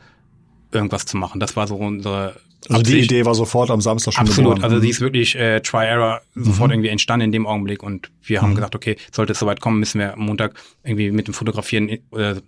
irgendwas 0.71 1.05
zu 1.05 1.17
machen. 1.17 1.39
Das 1.39 1.55
war 1.55 1.67
so 1.67 1.75
unsere 1.75 2.39
Also 2.69 2.83
die 2.83 2.93
Absicht. 2.93 3.11
Idee 3.11 3.25
war 3.25 3.35
sofort 3.35 3.71
am 3.71 3.81
Samstag 3.81 4.13
schon 4.13 4.27
Absolut, 4.27 4.55
geboren. 4.55 4.63
also 4.71 4.79
die 4.79 4.89
ist 4.89 5.01
wirklich 5.01 5.35
äh, 5.35 5.59
Try-Error 5.59 6.21
sofort 6.35 6.71
irgendwie 6.71 6.89
entstanden 6.89 7.25
in 7.25 7.31
dem 7.31 7.45
Augenblick 7.45 7.83
und 7.83 8.09
wir 8.23 8.41
haben 8.41 8.55
gesagt, 8.55 8.75
okay, 8.75 8.95
sollte 9.11 9.33
es 9.33 9.39
soweit 9.39 9.59
kommen, 9.59 9.79
müssen 9.79 9.99
wir 9.99 10.13
am 10.13 10.21
Montag 10.21 10.53
irgendwie 10.83 11.11
mit 11.11 11.27
dem 11.27 11.33
Fotografieren 11.33 11.89
äh, 11.89 11.99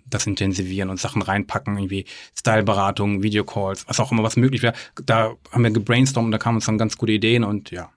das 0.06 0.26
intensivieren 0.26 0.90
und 0.90 1.00
Sachen 1.00 1.22
reinpacken, 1.22 1.78
irgendwie 1.78 2.06
Styleberatung, 2.38 3.24
Videocalls, 3.24 3.86
was 3.88 4.00
auch 4.00 4.12
immer, 4.12 4.24
was 4.24 4.38
möglich 4.38 4.62
wäre. 4.62 4.74
Da 5.06 5.34
haben 5.52 5.64
wir 5.64 5.72
gebrainstormt 5.72 6.26
und 6.26 6.32
da 6.32 6.38
kamen 6.38 6.58
uns 6.58 6.66
dann 6.66 6.78
ganz 6.78 6.98
gute 6.98 7.12
Ideen 7.12 7.44
und 7.44 7.72
ja. 7.72 7.90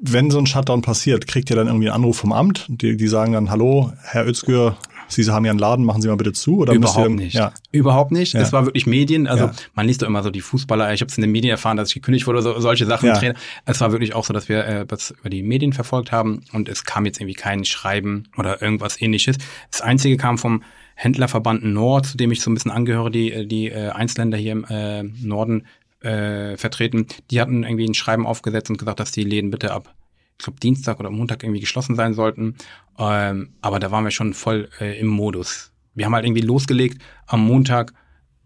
Wenn 0.00 0.30
so 0.30 0.38
ein 0.38 0.46
Shutdown 0.46 0.82
passiert, 0.82 1.26
kriegt 1.26 1.50
ihr 1.50 1.56
dann 1.56 1.66
irgendwie 1.66 1.88
einen 1.88 1.96
Anruf 1.96 2.16
vom 2.16 2.32
Amt? 2.32 2.66
Die, 2.68 2.96
die 2.96 3.08
sagen 3.08 3.32
dann, 3.32 3.50
hallo, 3.50 3.92
Herr 4.02 4.26
Özgür, 4.26 4.76
Sie 5.14 5.30
haben 5.30 5.44
ja 5.44 5.50
einen 5.50 5.58
Laden, 5.58 5.84
machen 5.84 6.02
Sie 6.02 6.08
mal 6.08 6.16
bitte 6.16 6.32
zu? 6.32 6.58
Oder 6.58 6.72
Überhaupt 6.72 7.08
ihr, 7.08 7.14
nicht. 7.14 7.34
Ja. 7.34 7.52
Überhaupt 7.70 8.12
nicht. 8.12 8.32
Ja. 8.34 8.40
Das 8.40 8.52
war 8.52 8.66
wirklich 8.66 8.86
Medien. 8.86 9.26
Also 9.26 9.46
Ja. 9.46 9.52
man 9.74 9.86
liest 9.86 10.02
doch 10.02 10.06
immer 10.06 10.22
so 10.22 10.30
die 10.30 10.40
Fußballer. 10.40 10.92
Ich 10.92 11.00
habe 11.00 11.10
es 11.10 11.16
in 11.16 11.22
den 11.22 11.32
Medien 11.32 11.50
erfahren, 11.50 11.76
dass 11.76 11.88
ich 11.88 11.94
gekündigt 11.94 12.26
wurde, 12.26 12.42
so, 12.42 12.58
solche 12.60 12.86
Sachen. 12.86 13.08
Ja. 13.08 13.32
Es 13.64 13.80
war 13.80 13.92
wirklich 13.92 14.14
auch 14.14 14.24
so, 14.24 14.32
dass 14.32 14.48
wir 14.48 14.64
äh, 14.64 14.86
das 14.86 15.10
über 15.12 15.30
die 15.30 15.42
Medien 15.42 15.72
verfolgt 15.72 16.12
haben 16.12 16.42
und 16.52 16.68
es 16.68 16.84
kam 16.84 17.06
jetzt 17.06 17.20
irgendwie 17.20 17.34
kein 17.34 17.64
Schreiben 17.64 18.24
oder 18.36 18.62
irgendwas 18.62 19.00
ähnliches. 19.00 19.36
Das 19.70 19.80
Einzige 19.80 20.16
kam 20.16 20.38
vom 20.38 20.62
Händlerverband 20.94 21.64
Nord, 21.64 22.06
zu 22.06 22.16
dem 22.16 22.30
ich 22.32 22.40
so 22.40 22.50
ein 22.50 22.54
bisschen 22.54 22.70
angehöre, 22.70 23.10
die, 23.10 23.46
die 23.48 23.68
äh, 23.68 23.90
Einzelländer 23.90 24.36
hier 24.38 24.52
im 24.52 24.64
äh, 24.68 25.02
Norden 25.02 25.66
äh, 26.00 26.56
vertreten. 26.56 27.06
Die 27.30 27.40
hatten 27.40 27.64
irgendwie 27.64 27.86
ein 27.86 27.94
Schreiben 27.94 28.26
aufgesetzt 28.26 28.70
und 28.70 28.78
gesagt, 28.78 29.00
dass 29.00 29.12
die 29.12 29.24
Läden 29.24 29.50
bitte 29.50 29.72
ab 29.72 29.94
ich 30.38 30.44
glaube, 30.44 30.60
Dienstag 30.60 30.98
oder 31.00 31.10
Montag 31.10 31.42
irgendwie 31.42 31.60
geschlossen 31.60 31.94
sein 31.96 32.14
sollten. 32.14 32.56
Ähm, 32.98 33.54
aber 33.60 33.78
da 33.78 33.90
waren 33.90 34.04
wir 34.04 34.10
schon 34.10 34.34
voll 34.34 34.68
äh, 34.80 34.98
im 34.98 35.06
Modus. 35.06 35.72
Wir 35.94 36.06
haben 36.06 36.14
halt 36.14 36.24
irgendwie 36.24 36.42
losgelegt, 36.42 37.02
am 37.26 37.44
Montag 37.44 37.92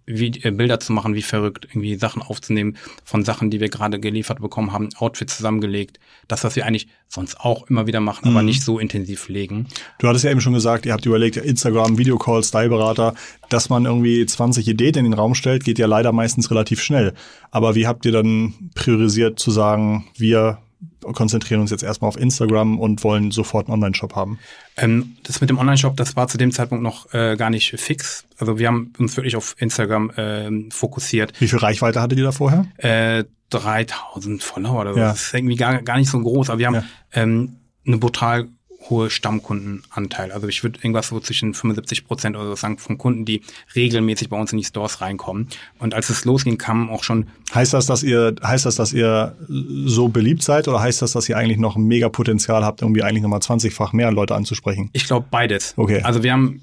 wie, 0.07 0.29
äh, 0.43 0.51
Bilder 0.53 0.81
zu 0.81 0.93
machen, 0.93 1.15
wie 1.15 1.23
verrückt, 1.23 1.67
irgendwie 1.69 1.97
Sachen 1.97 2.23
aufzunehmen 2.23 2.77
von 3.05 3.25
Sachen, 3.25 3.51
die 3.51 3.61
wir 3.61 3.69
gerade 3.69 3.99
geliefert 3.99 4.41
bekommen 4.41 4.73
haben, 4.73 4.89
Outfits 4.97 5.37
zusammengelegt. 5.37 5.99
Das, 6.29 6.45
was 6.45 6.57
wir 6.57 6.65
eigentlich 6.65 6.87
sonst 7.09 7.41
auch 7.41 7.69
immer 7.69 7.87
wieder 7.87 8.01
machen, 8.01 8.29
aber 8.29 8.43
nicht 8.43 8.63
so 8.63 8.79
intensiv 8.79 9.21
pflegen. 9.23 9.67
Du 9.99 10.09
hattest 10.09 10.25
ja 10.25 10.31
eben 10.31 10.41
schon 10.41 10.55
gesagt, 10.55 10.87
ihr 10.87 10.93
habt 10.93 11.07
überlegt, 11.07 11.37
Instagram, 11.37 11.99
Videocall, 11.99 12.43
Styleberater, 12.43 13.15
dass 13.49 13.69
man 13.69 13.85
irgendwie 13.85 14.25
20 14.25 14.67
Ideen 14.69 14.97
in 14.97 15.05
den 15.05 15.15
Raum 15.15 15.35
stellt, 15.35 15.65
geht 15.65 15.79
ja 15.79 15.87
leider 15.87 16.13
meistens 16.13 16.51
relativ 16.51 16.81
schnell. 16.81 17.15
Aber 17.51 17.75
wie 17.75 17.87
habt 17.87 18.07
ihr 18.07 18.13
dann 18.13 18.55
priorisiert 18.75 19.39
zu 19.39 19.51
sagen, 19.51 20.07
wir 20.17 20.59
konzentrieren 21.01 21.61
uns 21.61 21.71
jetzt 21.71 21.83
erstmal 21.83 22.09
auf 22.09 22.19
Instagram 22.19 22.79
und 22.79 23.03
wollen 23.05 23.31
sofort 23.31 23.67
einen 23.67 23.75
Online-Shop 23.75 24.15
haben? 24.15 24.39
Ähm, 24.77 25.17
das 25.23 25.41
mit 25.41 25.51
dem 25.51 25.59
Online-Shop, 25.59 25.97
das 25.97 26.17
war 26.17 26.29
zu 26.29 26.39
dem 26.39 26.53
Zeitpunkt 26.53 26.83
noch 26.83 27.13
äh, 27.15 27.37
gar 27.37 27.51
nicht 27.51 27.71
fix. 27.81 28.25
Also 28.39 28.59
wir 28.59 28.69
haben 28.69 28.93
uns 28.99 29.17
wirklich 29.17 29.37
auf 29.37 29.55
Instagram 29.59 30.13
ähm, 30.17 30.71
fokussiert. 30.71 31.33
Wie 31.41 31.49
viel 31.49 31.59
Reichweite 31.59 32.01
hattet 32.01 32.19
ihr 32.19 32.25
da 32.25 32.33
vorher? 32.33 32.67
Äh, 32.79 33.25
3000 33.51 34.43
Follower 34.43 34.81
oder 34.81 34.95
so. 34.95 35.01
Ja. 35.01 35.09
Das 35.11 35.23
ist 35.23 35.35
irgendwie 35.35 35.57
gar, 35.57 35.83
gar 35.83 35.97
nicht 35.99 36.11
so 36.11 36.21
groß, 36.21 36.51
aber 36.51 36.59
wir 36.59 36.67
haben 36.67 36.75
Ja. 36.75 36.85
ähm, 37.13 37.57
eine 37.87 37.99
brutal 37.99 38.49
hohe 38.89 39.11
Stammkundenanteil. 39.11 40.33
Also 40.33 40.49
ich 40.49 40.63
würde 40.63 40.79
irgendwas 40.79 41.09
so 41.09 41.21
zwischen 41.21 41.55
75 41.55 42.07
Prozent 42.07 42.37
oder 42.37 42.47
so 42.47 42.55
sagen 42.55 42.79
von 42.79 42.99
Kunden, 42.99 43.25
die 43.25 43.43
regelmäßig 43.75 44.29
bei 44.29 44.39
uns 44.39 44.53
in 44.53 44.59
die 44.59 44.65
Stores 44.65 45.01
reinkommen. 45.01 45.49
Und 45.79 45.95
als 45.95 46.11
es 46.11 46.25
losging, 46.25 46.59
kamen 46.59 46.91
auch 46.91 47.05
schon. 47.05 47.27
Heißt 47.55 47.75
das, 47.75 47.87
dass 47.87 48.03
ihr, 48.03 48.35
heißt 48.43 48.67
das, 48.67 48.77
dass 48.77 48.93
ihr 48.93 49.37
so 49.49 50.09
beliebt 50.09 50.43
seid 50.43 50.69
oder 50.69 50.81
heißt 50.81 51.03
das, 51.03 51.13
dass 51.13 51.29
ihr 51.29 51.37
eigentlich 51.37 51.59
noch 51.59 51.77
ein 51.77 51.85
mega 51.85 52.09
Potenzial 52.09 52.65
habt, 52.65 52.83
irgendwie 52.83 53.03
eigentlich 53.03 53.23
nochmal 53.23 53.41
20-fach 53.41 53.93
mehr 53.93 54.11
Leute 54.13 54.35
anzusprechen? 54.35 54.91
Ich 54.93 55.07
glaube 55.07 55.27
beides. 55.31 55.75
Okay. 55.77 56.01
Also 56.03 56.23
wir 56.23 56.33
haben 56.33 56.61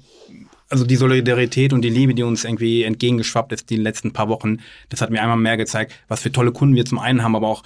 also 0.70 0.84
die 0.84 0.96
Solidarität 0.96 1.72
und 1.72 1.82
die 1.82 1.90
Liebe, 1.90 2.14
die 2.14 2.22
uns 2.22 2.44
irgendwie 2.44 2.82
entgegengeschwappt 2.82 3.52
ist 3.52 3.70
die 3.70 3.76
letzten 3.76 4.12
paar 4.12 4.28
Wochen, 4.28 4.58
das 4.88 5.00
hat 5.00 5.10
mir 5.10 5.22
einmal 5.22 5.36
mehr 5.36 5.56
gezeigt, 5.56 5.92
was 6.08 6.20
für 6.20 6.32
tolle 6.32 6.52
Kunden 6.52 6.74
wir 6.74 6.84
zum 6.84 6.98
einen 6.98 7.22
haben, 7.22 7.36
aber 7.36 7.48
auch 7.48 7.62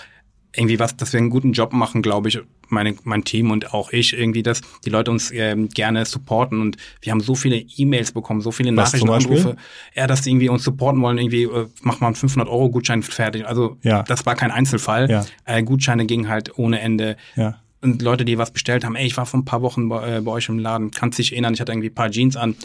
irgendwie 0.54 0.78
was, 0.78 0.96
dass 0.96 1.12
wir 1.12 1.18
einen 1.20 1.30
guten 1.30 1.52
Job 1.52 1.72
machen, 1.72 2.00
glaube 2.02 2.28
ich, 2.28 2.40
meine, 2.68 2.96
mein 3.04 3.24
Team 3.24 3.50
und 3.50 3.72
auch 3.74 3.92
ich 3.92 4.12
irgendwie, 4.12 4.42
dass 4.42 4.60
die 4.84 4.90
Leute 4.90 5.10
uns 5.10 5.30
ähm, 5.30 5.68
gerne 5.68 6.04
supporten 6.04 6.60
und 6.60 6.76
wir 7.00 7.12
haben 7.12 7.20
so 7.20 7.34
viele 7.34 7.56
E-Mails 7.56 8.12
bekommen, 8.12 8.40
so 8.40 8.50
viele 8.50 8.70
Was 8.76 8.92
Nachrichten? 8.92 9.10
Anrufe, 9.10 9.56
ja, 9.94 10.06
dass 10.06 10.22
die 10.22 10.30
irgendwie 10.30 10.48
uns 10.48 10.64
supporten 10.64 11.00
wollen, 11.02 11.18
irgendwie 11.18 11.44
äh, 11.44 11.66
mach 11.82 12.00
mal 12.00 12.08
einen 12.08 12.16
500 12.16 12.48
Euro 12.48 12.70
Gutschein 12.70 13.02
fertig. 13.02 13.46
Also 13.46 13.78
Ja. 13.82 14.02
das 14.02 14.26
war 14.26 14.34
kein 14.34 14.50
Einzelfall. 14.50 15.10
Ja. 15.10 15.24
Äh, 15.44 15.62
Gutscheine 15.62 16.06
gingen 16.06 16.28
halt 16.28 16.58
ohne 16.58 16.80
Ende. 16.80 17.16
Ja. 17.36 17.60
Und 17.80 18.02
Leute, 18.02 18.24
die 18.24 18.38
was 18.38 18.50
bestellt 18.50 18.84
haben, 18.84 18.96
ey, 18.96 19.06
ich 19.06 19.16
war 19.16 19.24
vor 19.26 19.40
ein 19.40 19.44
paar 19.44 19.62
Wochen 19.62 19.88
bei, 19.88 20.16
äh, 20.16 20.20
bei 20.20 20.32
euch 20.32 20.48
im 20.48 20.58
Laden, 20.58 20.90
kannst 20.90 21.18
dich 21.18 21.32
erinnern, 21.32 21.54
ich 21.54 21.60
hatte 21.60 21.72
irgendwie 21.72 21.90
ein 21.90 21.94
paar 21.94 22.10
Jeans 22.10 22.36
an, 22.36 22.56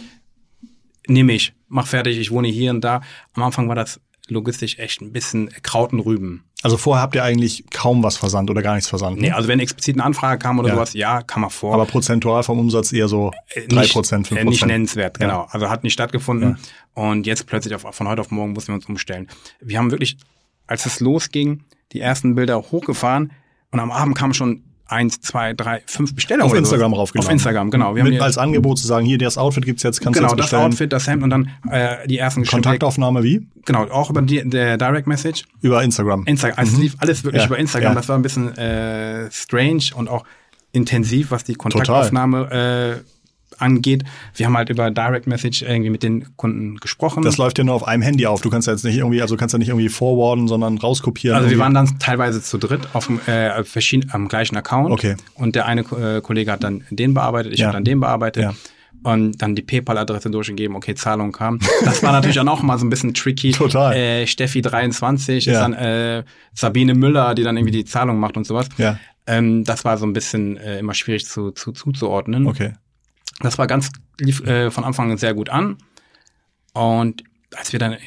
nimm 1.08 1.30
ich, 1.30 1.54
mach 1.68 1.88
fertig, 1.88 2.18
ich 2.18 2.32
wohne 2.32 2.48
hier 2.48 2.72
und 2.72 2.82
da. 2.82 3.02
Am 3.34 3.44
Anfang 3.44 3.68
war 3.68 3.76
das 3.76 4.00
logistisch 4.30 4.80
echt 4.80 5.02
ein 5.02 5.12
bisschen 5.12 5.50
Kraut 5.64 5.92
und 5.94 6.00
Rüben. 6.00 6.44
Also 6.62 6.78
vorher 6.78 7.02
habt 7.02 7.14
ihr 7.14 7.24
eigentlich 7.26 7.66
kaum 7.72 8.04
was 8.04 8.16
versandt 8.16 8.50
oder 8.50 8.62
gar 8.62 8.76
nichts 8.76 8.88
versandt. 8.90 9.20
Nee, 9.20 9.30
ne? 9.30 9.36
also 9.36 9.50
wenn 9.50 9.60
explizit 9.60 9.96
eine 9.96 10.06
Anfrage 10.06 10.40
kam 10.40 10.60
oder 10.60 10.70
Ja. 10.70 10.76
sowas, 10.76 10.94
ja, 10.94 11.22
kann 11.22 11.42
man 11.42 11.50
vor. 11.50 11.74
Aber 11.74 11.86
prozentual 11.86 12.42
vom 12.44 12.58
Umsatz 12.58 12.94
eher 12.94 13.10
so 13.10 13.32
Äh, 13.50 13.68
drei 13.68 13.82
nicht- 13.82 13.92
Prozent, 13.94 14.28
fünf 14.30 14.40
äh, 14.40 14.44
Nicht 14.46 14.60
Prozent. 14.60 14.72
nennenswert, 14.72 15.20
genau. 15.20 15.48
Also 15.52 15.70
hat 15.70 15.84
nicht 15.84 15.92
stattgefunden. 15.94 16.58
Und 16.94 17.28
jetzt 17.28 17.48
plötzlich 17.48 17.76
auf, 17.76 17.82
von 17.94 18.08
heute 18.08 18.22
auf 18.22 18.32
morgen 18.32 18.54
mussten 18.54 18.70
wir 18.72 18.76
uns 18.76 18.86
umstellen. 18.86 19.28
Wir 19.60 19.78
haben 19.78 19.92
wirklich, 19.92 20.16
als 20.68 20.86
es 20.86 21.02
losging, 21.02 21.66
die 21.92 22.00
ersten 22.00 22.34
Bilder 22.36 22.62
hochgefahren 22.62 23.34
und 23.72 23.80
am 23.82 23.92
Abend 23.92 24.18
kamen 24.18 24.34
schon 24.34 24.64
eins, 24.94 25.20
zwei, 25.20 25.54
drei, 25.54 25.82
fünf 25.86 26.16
Bestellungen. 26.16 26.52
Auf 26.52 26.58
Instagram 26.58 26.92
sowas. 26.92 27.00
raufgeladen. 27.02 27.28
Auf 27.28 27.34
Instagram, 27.34 27.72
genau. 27.72 27.96
Wir 27.96 28.04
Mit 28.04 28.22
als 28.22 28.38
Angebot 28.38 28.78
zu 28.78 28.88
sagen, 28.88 29.06
hier, 29.06 29.18
das 29.18 29.38
Outfit 29.38 29.66
gibt's 29.66 29.84
jetzt, 29.84 30.00
kannst 30.02 30.18
du 30.18 30.22
genau, 30.22 30.32
jetzt 30.32 30.40
das 30.40 30.46
bestellen. 30.52 30.72
Outfit, 30.72 30.94
das 30.94 31.08
Hemd 31.08 31.24
und 31.24 31.30
dann 31.30 31.50
äh, 31.70 32.08
die 32.08 32.18
ersten 32.18 32.42
Geschenke. 32.44 32.64
Kontaktaufnahme 32.68 33.24
wie? 33.24 33.46
Genau, 33.66 33.84
auch 33.90 34.10
über 34.10 34.22
die, 34.22 34.48
der 34.48 34.78
Direct 34.78 35.08
Message. 35.08 35.44
Über 35.62 35.84
Instagram. 35.84 36.24
Instagram. 36.26 36.58
Also 36.60 36.74
es 36.74 36.80
lief 36.80 36.96
alles 37.00 37.24
wirklich 37.24 37.42
Ja, 37.42 37.48
über 37.48 37.58
Instagram. 37.58 37.92
ja. 37.92 37.96
Das 37.96 38.08
war 38.10 38.18
ein 38.18 38.22
bisschen 38.22 38.56
äh, 38.58 39.30
strange 39.32 39.84
und 39.96 40.08
auch 40.10 40.24
intensiv, 40.72 41.32
was 41.32 41.44
die 41.44 41.56
Kontaktaufnahme 41.56 43.04
angeht. 43.60 44.04
Wir 44.36 44.46
haben 44.46 44.58
halt 44.58 44.70
über 44.70 44.90
Direct 44.92 45.28
Message 45.28 45.62
irgendwie 45.62 45.90
mit 45.90 46.04
den 46.04 46.36
Kunden 46.38 46.78
gesprochen. 46.78 47.24
Das 47.24 47.38
läuft 47.38 47.58
ja 47.58 47.64
nur 47.64 47.76
auf 47.76 47.88
einem 47.88 48.02
Handy 48.04 48.26
auf. 48.26 48.42
Du 48.42 48.50
kannst 48.50 48.68
ja 48.68 48.74
jetzt 48.74 48.84
nicht 48.86 48.98
irgendwie, 48.98 49.22
also 49.22 49.38
kannst 49.38 49.54
ja 49.54 49.60
nicht 49.60 49.70
irgendwie 49.70 49.90
forwarden, 49.90 50.48
sondern 50.48 50.78
rauskopieren. 50.78 51.36
also 51.36 51.48
wir 51.48 51.54
irgendwie. 51.58 51.64
waren 51.64 51.74
dann 51.74 52.00
teilweise 52.00 52.42
zu 52.42 52.58
dritt 52.58 52.88
auf 52.94 53.08
dem, 53.08 53.20
äh, 53.28 53.64
verschieden, 53.64 54.10
am 54.14 54.28
gleichen 54.28 54.56
Account. 54.58 54.92
Okay. 54.92 55.16
Und 55.36 55.56
der 55.56 55.66
eine 55.66 55.82
äh, 55.82 56.22
Kollege 56.22 56.52
hat 56.52 56.64
dann 56.64 56.84
den 56.90 57.14
bearbeitet, 57.14 57.54
ich 57.54 57.60
Ja. 57.60 57.68
habe 57.68 57.78
dann 57.78 57.84
den 57.86 58.00
bearbeitet. 58.00 58.44
Ja. 58.44 58.54
Und 59.06 59.42
dann 59.42 59.54
die 59.54 59.62
PayPal-Adresse 59.62 60.30
durchgegeben, 60.32 60.78
okay, 60.78 60.96
Zahlung 60.96 61.34
kam. 61.34 61.60
Das 61.84 62.02
war 62.04 62.14
natürlich 62.14 62.38
dann 62.38 62.48
auch 62.48 62.62
mal 62.64 62.78
so 62.80 62.86
ein 62.86 62.90
bisschen 62.90 63.14
tricky. 63.14 63.52
Total. 63.52 63.94
Äh, 63.94 64.24
Steffi23 64.24 65.32
Ja. 65.46 65.54
ist 65.54 65.60
dann 65.60 65.74
äh, 65.74 66.24
Sabine 66.54 66.94
Müller, 66.94 67.36
die 67.36 67.44
dann 67.44 67.58
irgendwie 67.58 67.72
die 67.74 67.86
Zahlung 67.86 68.18
macht 68.20 68.38
und 68.38 68.46
sowas. 68.46 68.70
Ja. 68.78 68.98
Ähm, 69.28 69.64
das 69.66 69.84
war 69.84 69.98
so 69.98 70.06
ein 70.06 70.14
bisschen 70.14 70.58
äh, 70.58 70.80
immer 70.80 70.94
schwierig 70.94 71.26
zu, 71.26 71.52
zu, 71.52 71.72
zuzuordnen. 71.74 72.48
Okay. 72.48 72.74
Das 73.42 73.58
war 73.58 73.68
ganz, 73.68 73.90
lief 74.20 74.42
äh, 74.46 74.72
von 74.72 74.84
Anfang 74.84 75.12
an 75.12 75.18
sehr 75.18 75.34
gut 75.34 75.50
an. 75.50 75.78
Und 76.74 77.24
als 77.56 77.72
wir 77.72 77.80
dann, 77.80 77.98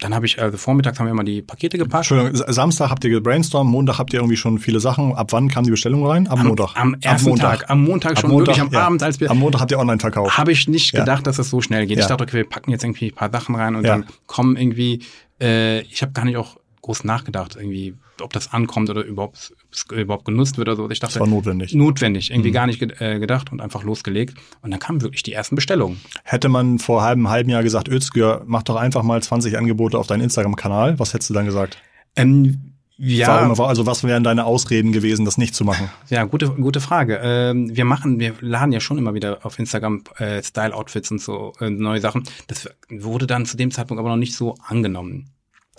dann 0.00 0.14
habe 0.14 0.26
ich, 0.26 0.40
also 0.40 0.56
vormittags 0.56 0.98
haben 0.98 1.06
wir 1.06 1.10
immer 1.12 1.24
die 1.24 1.42
Pakete 1.42 1.76
gepackt. 1.78 2.10
Entschuldigung, 2.10 2.36
Sa- 2.36 2.52
Samstag 2.52 2.90
habt 2.90 3.04
ihr 3.04 3.10
gebrainstormt, 3.10 3.70
Montag 3.70 3.98
habt 3.98 4.12
ihr 4.12 4.20
irgendwie 4.20 4.36
schon 4.36 4.58
viele 4.58 4.80
Sachen. 4.80 5.14
Ab 5.14 5.32
wann 5.32 5.48
kam 5.48 5.64
die 5.64 5.70
Bestellung 5.70 6.06
rein? 6.06 6.26
Am, 6.28 6.46
Montag. 6.46 6.74
Am 6.76 6.94
ersten 7.00 7.08
Ab 7.08 7.30
Montag. 7.30 7.58
Tag, 7.60 7.70
am 7.70 7.84
Montag 7.84 8.12
Ab 8.12 8.18
schon, 8.20 8.30
Montag, 8.30 8.56
wirklich 8.56 8.62
am 8.66 8.72
ja. 8.72 8.86
Abend, 8.86 9.02
als 9.02 9.20
wir, 9.20 9.30
Am 9.30 9.38
Montag 9.38 9.60
habt 9.60 9.70
ihr 9.72 9.78
online 9.78 10.00
verkauft. 10.00 10.36
habe 10.38 10.52
ich 10.52 10.68
nicht 10.68 10.92
Ja. 10.94 11.00
gedacht, 11.00 11.26
dass 11.26 11.38
es 11.38 11.50
so 11.50 11.60
schnell 11.60 11.86
geht. 11.86 11.98
Ja. 11.98 12.04
Ich 12.04 12.08
dachte, 12.08 12.24
okay, 12.24 12.34
wir 12.36 12.48
packen 12.48 12.70
jetzt 12.70 12.84
irgendwie 12.84 13.10
ein 13.10 13.14
paar 13.14 13.30
Sachen 13.30 13.54
rein 13.54 13.74
und 13.76 13.82
dann 13.84 14.06
kommen 14.26 14.56
irgendwie, 14.56 15.02
äh, 15.40 15.80
ich 15.82 16.02
habe 16.02 16.12
gar 16.12 16.24
nicht 16.24 16.36
auch 16.36 16.56
groß 16.82 17.04
nachgedacht, 17.04 17.56
irgendwie, 17.56 17.94
ob 18.20 18.32
das 18.32 18.52
ankommt 18.52 18.90
oder 18.90 19.02
überhaupt, 19.04 19.52
überhaupt 19.92 20.24
genutzt 20.24 20.56
wird 20.58 20.68
oder 20.68 20.76
so. 20.76 20.88
Ich 20.90 21.00
dachte, 21.00 21.14
Das 21.14 21.20
war 21.20 21.26
notwendig. 21.26 21.74
notwendig, 21.74 22.30
irgendwie 22.30 22.50
Mhm. 22.50 22.54
gar 22.54 22.66
nicht 22.66 22.82
äh, 23.00 23.18
gedacht 23.18 23.50
und 23.52 23.60
einfach 23.60 23.82
losgelegt. 23.82 24.34
Und 24.62 24.70
dann 24.70 24.80
kamen 24.80 25.02
wirklich 25.02 25.22
die 25.22 25.32
ersten 25.32 25.54
Bestellungen. 25.56 26.00
Hätte 26.24 26.48
man 26.48 26.78
vor 26.78 27.02
einem 27.04 27.28
halben 27.28 27.50
Jahr 27.50 27.62
gesagt, 27.62 27.88
Özgür, 27.88 28.42
mach 28.46 28.62
doch 28.62 28.76
einfach 28.76 29.02
mal 29.02 29.22
20 29.22 29.56
Angebote 29.58 29.98
auf 29.98 30.06
deinen 30.06 30.22
Instagram-Kanal, 30.22 30.98
was 30.98 31.14
hättest 31.14 31.30
du 31.30 31.34
dann 31.34 31.46
gesagt? 31.46 31.78
Ähm, 32.16 32.70
ja, 32.96 33.26
Warum, 33.50 33.60
also 33.66 33.86
was 33.86 34.04
wären 34.04 34.22
deine 34.22 34.44
Ausreden 34.44 34.92
gewesen, 34.92 35.24
das 35.24 35.36
nicht 35.36 35.56
zu 35.56 35.64
machen? 35.64 35.90
Ja, 36.10 36.22
gute, 36.22 36.50
gute 36.50 36.80
Frage. 36.80 37.18
Ähm, 37.24 37.76
wir 37.76 37.84
machen, 37.84 38.20
wir 38.20 38.34
laden 38.40 38.70
ja 38.70 38.78
schon 38.78 38.98
immer 38.98 39.14
wieder 39.14 39.44
auf 39.44 39.58
Instagram 39.58 40.04
äh, 40.18 40.40
Style-Outfits 40.44 41.10
und 41.10 41.20
so 41.20 41.52
äh, 41.60 41.70
neue 41.70 42.00
Sachen. 42.00 42.22
Das 42.46 42.68
wurde 42.88 43.26
dann 43.26 43.46
zu 43.46 43.56
dem 43.56 43.72
Zeitpunkt 43.72 43.98
aber 43.98 44.10
noch 44.10 44.16
nicht 44.16 44.36
so 44.36 44.54
angenommen. 44.64 45.30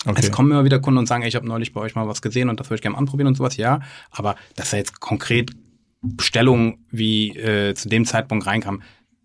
Okay. 0.05 0.21
Es 0.21 0.31
kommen 0.31 0.51
immer 0.51 0.63
wieder 0.63 0.79
Kunden 0.79 0.99
und 0.99 1.07
sagen, 1.07 1.23
ey, 1.23 1.29
ich 1.29 1.35
habe 1.35 1.47
neulich 1.47 1.73
bei 1.73 1.81
euch 1.81 1.95
mal 1.95 2.07
was 2.07 2.21
gesehen 2.21 2.49
und 2.49 2.59
das 2.59 2.67
würde 2.67 2.75
ich 2.75 2.81
gerne 2.81 2.97
anprobieren 2.97 3.27
und 3.27 3.35
sowas. 3.35 3.57
Ja, 3.57 3.79
aber 4.11 4.35
dass 4.55 4.71
da 4.71 4.77
jetzt 4.77 4.99
konkret 4.99 5.51
Bestellungen 6.01 6.85
wie 6.91 7.29
äh, 7.37 7.73
zu 7.73 7.89
dem 7.89 8.05
Zeitpunkt 8.05 8.45
reinkam, 8.45 8.81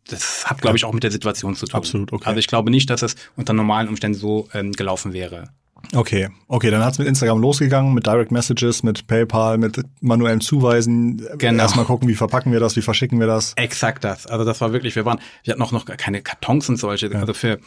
das 0.08 0.48
hat, 0.48 0.60
glaube 0.60 0.76
ich, 0.76 0.84
auch 0.84 0.92
mit 0.92 1.02
der 1.02 1.10
Situation 1.10 1.54
zu 1.54 1.66
tun. 1.66 1.76
Absolut, 1.76 2.12
okay. 2.12 2.26
Also 2.26 2.38
ich 2.38 2.46
glaube 2.46 2.70
nicht, 2.70 2.90
dass 2.90 3.02
es 3.02 3.14
unter 3.36 3.52
normalen 3.52 3.88
Umständen 3.88 4.18
so 4.18 4.48
ähm, 4.54 4.72
gelaufen 4.72 5.12
wäre. 5.12 5.50
Okay, 5.94 6.28
okay, 6.46 6.70
dann 6.70 6.84
hat's 6.84 6.98
mit 6.98 7.08
Instagram 7.08 7.40
losgegangen, 7.40 7.94
mit 7.94 8.06
Direct 8.06 8.30
Messages, 8.30 8.82
mit 8.82 9.06
PayPal, 9.06 9.56
mit 9.58 9.80
manuellem 10.00 10.40
Zuweisen. 10.40 11.26
Genau. 11.38 11.62
Erstmal 11.62 11.86
gucken, 11.86 12.08
wie 12.08 12.14
verpacken 12.14 12.52
wir 12.52 12.60
das, 12.60 12.76
wie 12.76 12.82
verschicken 12.82 13.18
wir 13.18 13.26
das. 13.26 13.54
Exakt 13.54 14.04
das. 14.04 14.26
Also 14.26 14.44
das 14.44 14.60
war 14.60 14.72
wirklich, 14.72 14.94
wir 14.94 15.04
waren, 15.04 15.20
wir 15.42 15.52
hatten 15.52 15.62
auch 15.62 15.72
noch 15.72 15.86
keine 15.86 16.22
Kartons 16.22 16.68
und 16.68 16.76
solche. 16.76 17.10
Also 17.14 17.32
für 17.32 17.58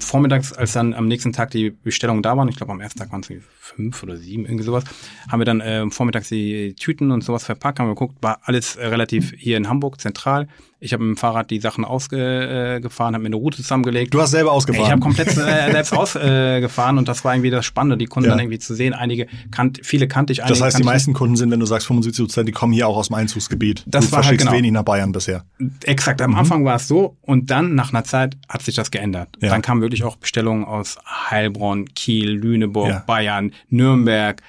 Vormittags, 0.00 0.52
als 0.52 0.72
dann 0.72 0.94
am 0.94 1.06
nächsten 1.06 1.32
Tag 1.32 1.50
die 1.50 1.70
Bestellungen 1.70 2.22
da 2.22 2.36
waren, 2.36 2.48
ich 2.48 2.56
glaube 2.56 2.72
am 2.72 2.80
ersten 2.80 2.98
Tag 2.98 3.12
waren 3.12 3.20
es 3.20 3.30
fünf 3.58 4.02
oder 4.02 4.16
sieben, 4.16 4.46
irgendwie 4.46 4.64
sowas, 4.64 4.84
haben 5.30 5.40
wir 5.40 5.44
dann 5.44 5.60
äh, 5.60 5.90
vormittags 5.90 6.28
die 6.28 6.74
Tüten 6.74 7.10
und 7.10 7.22
sowas 7.22 7.44
verpackt, 7.44 7.78
haben 7.78 7.88
wir 7.88 7.94
geguckt, 7.94 8.16
war 8.22 8.40
alles 8.44 8.76
äh, 8.76 8.86
relativ 8.86 9.32
hier 9.36 9.56
in 9.56 9.68
Hamburg 9.68 10.00
zentral. 10.00 10.48
Ich 10.78 10.92
habe 10.92 11.02
mit 11.04 11.16
dem 11.16 11.18
Fahrrad 11.18 11.50
die 11.50 11.60
Sachen 11.60 11.84
ausgefahren, 11.84 12.82
gefahren, 12.82 13.14
habe 13.14 13.22
mir 13.22 13.28
eine 13.28 13.36
Route 13.36 13.56
zusammengelegt. 13.58 14.12
Du 14.12 14.20
hast 14.20 14.32
selber 14.32 14.52
ausgefahren. 14.52 14.86
Ich 14.86 14.92
habe 14.92 15.00
komplett 15.00 15.28
äh, 15.28 15.70
selbst 15.72 15.92
ausgefahren 15.94 16.60
gefahren 16.60 16.98
und 16.98 17.08
das 17.08 17.24
war 17.24 17.34
irgendwie 17.34 17.50
das 17.50 17.64
Spannende, 17.64 17.96
die 17.96 18.06
Kunden 18.06 18.28
Ja. 18.28 18.32
dann 18.34 18.40
irgendwie 18.40 18.58
zu 18.58 18.74
sehen. 18.74 18.92
Einige 18.92 19.26
kannt, 19.50 19.80
viele 19.82 20.08
kannte 20.08 20.32
ich, 20.32 20.40
das 20.40 20.60
heißt, 20.60 20.78
die 20.78 20.82
meisten 20.82 21.12
Kunden 21.12 21.36
sind, 21.36 21.50
wenn 21.50 21.60
du 21.60 21.66
sagst 21.66 21.86
75 21.86 22.24
Prozent, 22.26 22.48
die 22.48 22.52
kommen 22.52 22.72
hier 22.72 22.88
auch 22.88 22.96
aus 22.96 23.08
dem 23.08 23.14
Einzugsgebiet. 23.14 23.84
Das 23.86 24.06
du 24.06 24.12
war 24.12 24.24
halt 24.24 24.38
genau. 24.38 24.52
wenig 24.52 24.72
nach 24.72 24.82
Bayern 24.82 25.12
bisher. 25.12 25.44
Exakt, 25.84 26.20
am 26.22 26.34
Anfang 26.34 26.64
war 26.64 26.76
es 26.76 26.88
so 26.88 27.16
und 27.22 27.50
dann 27.50 27.74
nach 27.74 27.92
einer 27.92 28.04
Zeit 28.04 28.36
hat 28.48 28.62
sich 28.62 28.74
das 28.74 28.90
geändert. 28.90 29.30
Ja. 29.40 29.50
Dann 29.50 29.62
kamen 29.62 29.80
wirklich 29.80 30.04
auch 30.04 30.16
Bestellungen 30.16 30.64
aus 30.64 30.98
Heilbronn, 31.30 31.86
Kiel, 31.94 32.30
Lüneburg, 32.30 32.88
Ja. 32.88 33.04
Bayern, 33.06 33.52
Nürnberg. 33.68 34.42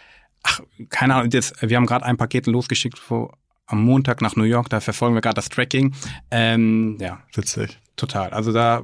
Ach, 0.44 0.62
keine 0.90 1.16
Ahnung, 1.16 1.30
jetzt, 1.32 1.56
wir 1.62 1.78
haben 1.78 1.86
gerade 1.86 2.06
ein 2.06 2.18
Paket 2.18 2.48
losgeschickt 2.48 3.00
vor, 3.00 3.38
am 3.68 3.84
Montag 3.84 4.22
nach 4.22 4.36
New 4.36 4.44
York, 4.46 4.70
da 4.70 4.80
verfolgen 4.80 5.14
wir 5.16 5.22
gerade 5.22 5.36
das 5.36 5.50
Tracking. 5.50 5.94
Ähm, 6.32 6.98
ja, 7.00 7.20
Witzig. 7.36 7.78
total. 7.96 8.30
Also 8.32 8.52
da 8.52 8.84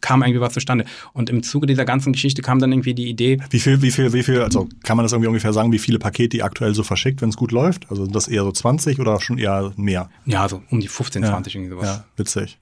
kam 0.00 0.22
irgendwie 0.22 0.40
was 0.40 0.52
zustande. 0.54 0.84
Und 1.12 1.30
im 1.30 1.44
Zuge 1.44 1.68
dieser 1.68 1.84
ganzen 1.84 2.12
Geschichte 2.12 2.42
kam 2.42 2.58
dann 2.58 2.72
irgendwie 2.72 2.92
die 2.94 3.08
Idee, 3.08 3.38
Wie 3.50 3.60
viel, 3.60 3.80
wie 3.82 3.92
viel, 3.92 4.12
wie 4.12 4.24
viel, 4.24 4.42
also 4.42 4.68
kann 4.82 4.96
man 4.96 5.04
das 5.04 5.12
irgendwie 5.12 5.28
ungefähr 5.28 5.52
sagen, 5.52 5.70
wie 5.70 5.78
viele 5.78 6.00
Pakete 6.00 6.36
ihr 6.38 6.44
aktuell 6.44 6.74
so 6.74 6.82
verschickt, 6.82 7.22
wenn 7.22 7.28
es 7.28 7.36
gut 7.36 7.52
läuft? 7.52 7.88
Also 7.88 8.02
sind 8.04 8.14
das 8.16 8.26
eher 8.26 8.42
so 8.42 8.50
20 8.50 8.98
oder 8.98 9.20
schon 9.20 9.38
eher 9.38 9.72
mehr? 9.76 10.10
ja, 10.26 10.48
so 10.48 10.60
um 10.70 10.80
die 10.80 10.88
15, 10.88 11.22
20 11.22 11.54
irgendwie 11.54 11.70
sowas. 11.70 11.86
Ja, 11.86 12.04
witzig. 12.16 12.58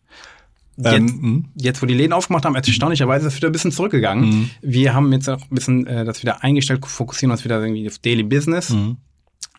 Jetzt, 0.76 0.94
Ähm, 0.94 1.18
mh. 1.20 1.42
jetzt, 1.56 1.80
wo 1.82 1.86
die 1.86 1.94
Läden 1.94 2.12
aufgemacht 2.12 2.44
haben, 2.44 2.54
erstaunlicherweise 2.54 3.26
ist 3.26 3.32
es 3.32 3.36
wieder 3.38 3.48
ein 3.48 3.52
bisschen 3.52 3.72
zurückgegangen. 3.72 4.28
Mhm. 4.28 4.50
Wir 4.60 4.92
haben 4.94 5.10
jetzt 5.12 5.28
auch 5.28 5.40
ein 5.40 5.54
bisschen 5.54 5.86
äh, 5.86 6.04
das 6.04 6.22
wieder 6.22 6.42
eingestellt, 6.44 6.84
fokussieren 6.86 7.30
uns 7.32 7.44
wieder 7.44 7.58
irgendwie 7.60 7.88
auf 7.88 7.98
Daily 7.98 8.22
Business. 8.22 8.68
Mhm. 8.70 8.98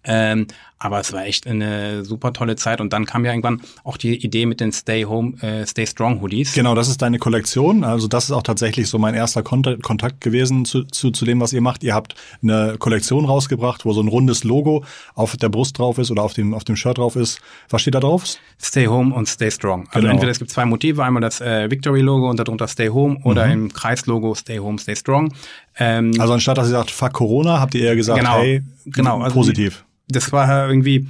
Ähm, 0.03 0.47
aber 0.83 0.99
es 0.99 1.13
war 1.13 1.25
echt 1.25 1.45
eine 1.45 2.03
super 2.03 2.33
tolle 2.33 2.55
Zeit. 2.55 2.81
Und 2.81 2.91
dann 2.91 3.05
kam 3.05 3.23
ja 3.23 3.31
irgendwann 3.31 3.61
auch 3.83 3.97
die 3.97 4.15
Idee 4.25 4.47
mit 4.47 4.59
den 4.59 4.71
Stay 4.71 5.03
Home, 5.05 5.33
äh, 5.43 5.65
Stay 5.67 5.85
Strong 5.85 6.21
Hoodies. 6.21 6.53
Genau, 6.53 6.73
das 6.73 6.87
ist 6.89 7.01
deine 7.03 7.19
Kollektion. 7.19 7.83
Also 7.83 8.07
das 8.07 8.23
ist 8.25 8.31
auch 8.31 8.41
tatsächlich 8.41 8.89
so 8.89 8.97
mein 8.97 9.13
erster 9.13 9.43
Kontakt, 9.43 9.83
Kontakt 9.83 10.21
gewesen 10.21 10.65
zu, 10.65 10.83
zu, 10.85 11.11
zu 11.11 11.23
dem, 11.25 11.39
was 11.39 11.53
ihr 11.53 11.61
macht. 11.61 11.83
Ihr 11.83 11.93
habt 11.93 12.15
eine 12.41 12.77
Kollektion 12.79 13.25
rausgebracht, 13.25 13.85
wo 13.85 13.93
so 13.93 14.01
ein 14.01 14.07
rundes 14.07 14.43
Logo 14.43 14.83
auf 15.13 15.37
der 15.37 15.49
Brust 15.49 15.77
drauf 15.77 15.99
ist 15.99 16.09
oder 16.09 16.23
auf 16.23 16.33
dem, 16.33 16.53
auf 16.55 16.63
dem 16.63 16.75
Shirt 16.75 16.97
drauf 16.97 17.15
ist. 17.15 17.41
Was 17.69 17.81
steht 17.83 17.93
da 17.93 17.99
drauf? 17.99 18.23
Stay 18.59 18.87
Home 18.87 19.13
und 19.13 19.27
Stay 19.27 19.51
Strong. 19.51 19.87
Also 19.89 19.99
Genau. 20.01 20.11
entweder 20.13 20.31
es 20.31 20.39
gibt 20.39 20.49
zwei 20.49 20.65
Motive, 20.65 21.03
einmal 21.03 21.21
das 21.21 21.41
äh, 21.41 21.69
Victory-Logo 21.69 22.27
und 22.29 22.39
darunter 22.39 22.67
Stay 22.67 22.89
Home 22.89 23.19
oder 23.23 23.45
Mhm. 23.45 23.51
im 23.53 23.73
Kreis-Logo 23.73 24.33
Stay 24.33 24.57
Home, 24.59 24.79
Stay 24.79 24.95
Strong. 24.95 25.31
Ähm, 25.77 26.13
Also 26.19 26.33
anstatt, 26.33 26.57
dass 26.57 26.67
ihr 26.67 26.71
sagt, 26.71 26.89
fuck 26.91 27.13
Corona, 27.13 27.59
habt 27.59 27.75
ihr 27.75 27.81
eher 27.85 27.95
gesagt, 27.95 28.19
Genau, 28.19 28.39
hey, 28.39 28.63
genau, 28.85 29.21
also 29.21 29.35
positiv. 29.35 29.85
Das 30.11 30.31
war 30.31 30.67
irgendwie, 30.67 31.07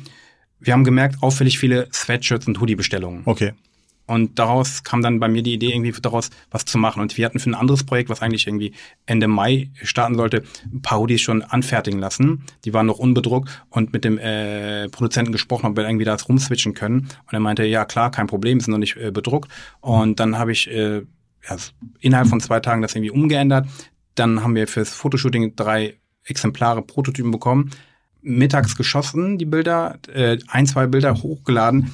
wir 0.60 0.74
haben 0.74 0.84
gemerkt, 0.84 1.22
auffällig 1.22 1.60
viele 1.60 1.88
Sweatshirts 1.93 2.48
und 2.48 2.60
Hoodie-Bestellungen. 2.60 3.24
Okay. 3.25 3.53
Und 4.12 4.39
daraus 4.39 4.84
kam 4.84 5.01
dann 5.01 5.22
bei 5.22 5.29
mir 5.29 5.41
die 5.41 5.53
Idee, 5.53 5.72
irgendwie 5.72 5.93
daraus 6.01 6.31
was 6.50 6.65
zu 6.65 6.77
machen. 6.77 7.01
Und 7.01 7.17
wir 7.17 7.24
hatten 7.24 7.39
für 7.39 7.50
ein 7.50 7.55
anderes 7.55 7.86
Projekt, 7.86 8.10
was 8.10 8.22
eigentlich 8.22 8.46
irgendwie 8.46 8.74
Ende 9.05 9.29
Mai 9.29 9.70
starten 9.81 10.15
sollte, 10.15 10.43
ein 10.65 10.81
paar 10.81 11.00
Hoodies 11.00 11.22
schon 11.22 11.43
anfertigen 11.43 11.98
lassen. 11.98 12.43
Die 12.65 12.74
waren 12.74 12.88
noch 12.88 13.00
unbedruckt 13.00 13.63
und 13.70 13.93
mit 13.93 14.03
dem 14.03 14.17
äh, 14.17 14.89
Produzenten 14.89 15.31
gesprochen, 15.31 15.67
ob 15.67 15.77
wir 15.77 15.86
irgendwie 15.86 16.03
das 16.03 16.27
rumswitchen 16.27 16.74
können. 16.74 17.08
Und 17.25 17.34
er 17.34 17.39
meinte, 17.39 17.63
ja 17.63 17.86
klar, 17.86 18.12
kein 18.12 18.27
Problem, 18.27 18.60
sind 18.60 18.72
noch 18.72 18.79
nicht 18.79 18.98
äh, 18.98 19.12
bedruckt. 19.12 19.50
Und 19.79 20.20
dann 20.20 20.38
habe 20.38 20.51
ich 20.51 20.70
äh, 20.70 21.03
ja, 21.50 21.55
innerhalb 22.01 22.27
von 22.27 22.41
zwei 22.41 22.60
Tagen 22.60 22.81
das 22.81 22.93
irgendwie 22.93 23.12
umgeändert. 23.12 23.65
Dann 24.15 24.43
haben 24.43 24.55
wir 24.55 24.67
fürs 24.67 24.93
Fotoshooting 24.93 25.55
drei 25.55 25.96
Exemplare 26.25 26.81
Prototypen 26.81 27.31
bekommen. 27.31 27.72
Mittags 28.21 28.75
geschossen, 28.75 29.37
die 29.37 29.45
Bilder, 29.45 29.97
äh, 30.13 30.37
ein, 30.47 30.65
zwei 30.65 30.87
Bilder 30.87 31.15
hochgeladen 31.15 31.91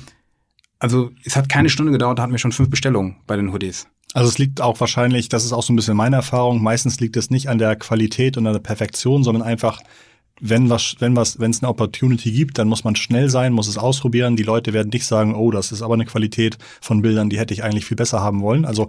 also 0.79 1.11
es 1.23 1.35
hat 1.35 1.49
keine 1.49 1.69
Stunde 1.69 1.91
gedauert, 1.91 2.19
da 2.19 2.23
hatten 2.23 2.31
wir 2.31 2.39
schon 2.39 2.51
fünf 2.51 2.69
Bestellungen 2.69 3.17
bei 3.25 3.35
den 3.35 3.51
Hoodies. 3.51 3.87
Also 4.13 4.29
es 4.29 4.37
liegt 4.37 4.61
auch 4.61 4.79
wahrscheinlich, 4.79 5.29
das 5.29 5.43
ist 5.43 5.51
auch 5.51 5.63
so 5.63 5.73
ein 5.73 5.75
bisschen 5.75 5.97
meine 5.97 6.15
Erfahrung, 6.15 6.61
meistens 6.61 6.99
liegt 6.99 7.17
es 7.17 7.29
nicht 7.29 7.49
an 7.49 7.57
der 7.57 7.75
Qualität 7.75 8.37
und 8.37 8.47
an 8.47 8.53
der 8.53 8.59
Perfektion, 8.59 9.23
sondern 9.23 9.43
einfach 9.43 9.81
wenn 10.39 10.69
was, 10.69 10.95
wenn 10.99 11.15
was, 11.15 11.39
wenn 11.39 11.51
es 11.51 11.61
eine 11.61 11.69
Opportunity 11.69 12.31
gibt, 12.31 12.57
dann 12.57 12.67
muss 12.67 12.83
man 12.83 12.95
schnell 12.95 13.29
sein, 13.29 13.53
muss 13.53 13.67
es 13.67 13.77
ausprobieren. 13.77 14.35
Die 14.35 14.43
Leute 14.43 14.73
werden 14.73 14.89
nicht 14.89 15.05
sagen, 15.05 15.35
oh, 15.35 15.51
das 15.51 15.71
ist 15.71 15.81
aber 15.81 15.95
eine 15.95 16.05
Qualität 16.05 16.57
von 16.81 17.01
Bildern, 17.01 17.29
die 17.29 17.39
hätte 17.39 17.53
ich 17.53 17.63
eigentlich 17.63 17.85
viel 17.85 17.97
besser 17.97 18.21
haben 18.21 18.41
wollen. 18.41 18.65
Also 18.65 18.87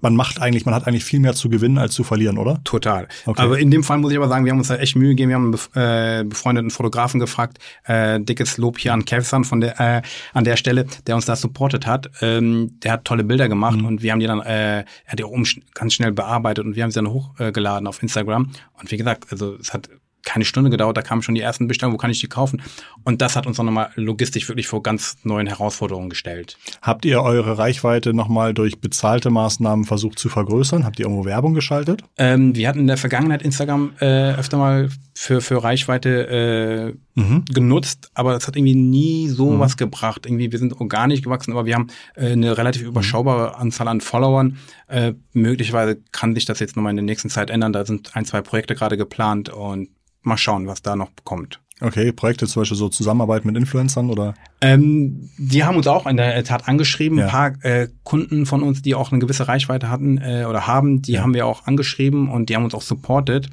man 0.00 0.16
macht 0.16 0.40
eigentlich, 0.40 0.64
man 0.64 0.74
hat 0.74 0.86
eigentlich 0.86 1.04
viel 1.04 1.20
mehr 1.20 1.34
zu 1.34 1.48
gewinnen 1.48 1.78
als 1.78 1.94
zu 1.94 2.04
verlieren, 2.04 2.38
oder? 2.38 2.60
Total. 2.64 3.08
Okay. 3.26 3.42
Aber 3.42 3.58
in 3.58 3.70
dem 3.70 3.84
Fall 3.84 3.98
muss 3.98 4.12
ich 4.12 4.18
aber 4.18 4.28
sagen, 4.28 4.44
wir 4.44 4.52
haben 4.52 4.58
uns 4.58 4.68
da 4.68 4.76
echt 4.76 4.96
Mühe 4.96 5.10
gegeben. 5.10 5.30
Wir 5.30 5.36
haben 5.36 5.56
einen 5.74 6.20
äh, 6.20 6.24
befreundeten 6.24 6.70
Fotografen 6.70 7.20
gefragt. 7.20 7.58
Äh, 7.84 8.20
dickes 8.20 8.56
Lob 8.58 8.78
hier 8.78 8.92
an 8.92 9.04
Kevsan 9.04 9.44
von 9.44 9.60
der 9.60 9.78
äh, 9.80 10.02
an 10.32 10.44
der 10.44 10.56
Stelle, 10.56 10.86
der 11.06 11.14
uns 11.14 11.26
da 11.26 11.36
supportet 11.36 11.86
hat. 11.86 12.10
Ähm, 12.20 12.78
der 12.82 12.92
hat 12.92 13.04
tolle 13.04 13.24
Bilder 13.24 13.48
gemacht 13.48 13.78
mhm. 13.78 13.86
und 13.86 14.02
wir 14.02 14.12
haben 14.12 14.20
die 14.20 14.26
dann, 14.26 14.40
äh, 14.40 14.80
er 14.80 14.84
hat 15.06 15.18
die 15.18 15.24
auch 15.24 15.36
ganz 15.74 15.94
schnell 15.94 16.12
bearbeitet 16.12 16.64
und 16.64 16.76
wir 16.76 16.82
haben 16.82 16.90
sie 16.90 16.96
dann 16.96 17.10
hochgeladen 17.10 17.86
auf 17.86 18.02
Instagram. 18.02 18.50
Und 18.80 18.90
wie 18.90 18.96
gesagt, 18.96 19.26
also 19.30 19.56
es 19.56 19.72
hat 19.72 19.88
keine 20.24 20.44
Stunde 20.44 20.70
gedauert, 20.70 20.96
da 20.96 21.02
kamen 21.02 21.22
schon 21.22 21.34
die 21.34 21.40
ersten 21.40 21.68
Bestellungen, 21.68 21.94
wo 21.94 21.98
kann 21.98 22.10
ich 22.10 22.20
die 22.20 22.26
kaufen? 22.26 22.62
Und 23.04 23.22
das 23.22 23.36
hat 23.36 23.46
uns 23.46 23.56
dann 23.56 23.66
nochmal 23.66 23.90
logistisch 23.94 24.48
wirklich 24.48 24.66
vor 24.66 24.82
ganz 24.82 25.16
neuen 25.22 25.46
Herausforderungen 25.46 26.10
gestellt. 26.10 26.58
Habt 26.82 27.04
ihr 27.04 27.22
eure 27.22 27.58
Reichweite 27.58 28.12
nochmal 28.12 28.54
durch 28.54 28.80
bezahlte 28.80 29.30
Maßnahmen 29.30 29.84
versucht 29.84 30.18
zu 30.18 30.28
vergrößern? 30.28 30.84
Habt 30.84 30.98
ihr 30.98 31.06
irgendwo 31.06 31.24
Werbung 31.24 31.54
geschaltet? 31.54 32.02
Ähm, 32.18 32.54
wir 32.54 32.68
hatten 32.68 32.80
in 32.80 32.86
der 32.86 32.96
Vergangenheit 32.96 33.42
Instagram 33.42 33.92
äh, 34.00 34.34
öfter 34.34 34.58
mal 34.58 34.90
für, 35.14 35.40
für 35.40 35.62
Reichweite 35.64 36.94
äh, 37.16 37.20
mhm. 37.20 37.44
genutzt, 37.46 38.10
aber 38.14 38.32
das 38.32 38.46
hat 38.46 38.56
irgendwie 38.56 38.76
nie 38.76 39.28
so 39.28 39.52
mhm. 39.52 39.58
was 39.58 39.76
gebracht. 39.76 40.26
Irgendwie, 40.26 40.52
wir 40.52 40.58
sind 40.58 40.80
organisch 40.80 41.22
gewachsen, 41.22 41.52
aber 41.52 41.66
wir 41.66 41.74
haben 41.74 41.88
äh, 42.14 42.32
eine 42.32 42.56
relativ 42.56 42.82
überschaubare 42.82 43.56
Anzahl 43.56 43.88
an 43.88 44.00
Followern. 44.00 44.58
Äh, 44.88 45.14
möglicherweise 45.32 45.98
kann 46.12 46.34
sich 46.34 46.44
das 46.44 46.60
jetzt 46.60 46.76
nochmal 46.76 46.90
in 46.90 46.96
der 46.96 47.04
nächsten 47.04 47.30
Zeit 47.30 47.50
ändern. 47.50 47.72
Da 47.72 47.84
sind 47.84 48.14
ein, 48.14 48.24
zwei 48.24 48.42
Projekte 48.42 48.74
gerade 48.74 48.96
geplant 48.96 49.48
und 49.48 49.88
mal 50.28 50.36
schauen, 50.36 50.66
was 50.66 50.82
da 50.82 50.96
noch 50.96 51.10
kommt. 51.24 51.60
Okay, 51.80 52.10
Projekte 52.12 52.46
zum 52.46 52.62
Beispiel 52.62 52.76
so 52.76 52.88
Zusammenarbeit 52.88 53.44
mit 53.44 53.56
Influencern 53.56 54.10
oder? 54.10 54.34
Ähm, 54.60 55.30
die 55.38 55.62
haben 55.62 55.76
uns 55.76 55.86
auch 55.86 56.06
in 56.06 56.16
der 56.16 56.42
Tat 56.42 56.66
angeschrieben. 56.66 57.18
Ja. 57.18 57.26
Ein 57.26 57.30
paar 57.30 57.64
äh, 57.64 57.88
Kunden 58.02 58.46
von 58.46 58.62
uns, 58.62 58.82
die 58.82 58.96
auch 58.96 59.12
eine 59.12 59.20
gewisse 59.20 59.46
Reichweite 59.46 59.88
hatten 59.88 60.18
äh, 60.18 60.44
oder 60.48 60.66
haben, 60.66 61.02
die 61.02 61.12
ja. 61.12 61.22
haben 61.22 61.34
wir 61.34 61.46
auch 61.46 61.66
angeschrieben 61.66 62.28
und 62.30 62.48
die 62.48 62.56
haben 62.56 62.64
uns 62.64 62.74
auch 62.74 62.82
supported. 62.82 63.48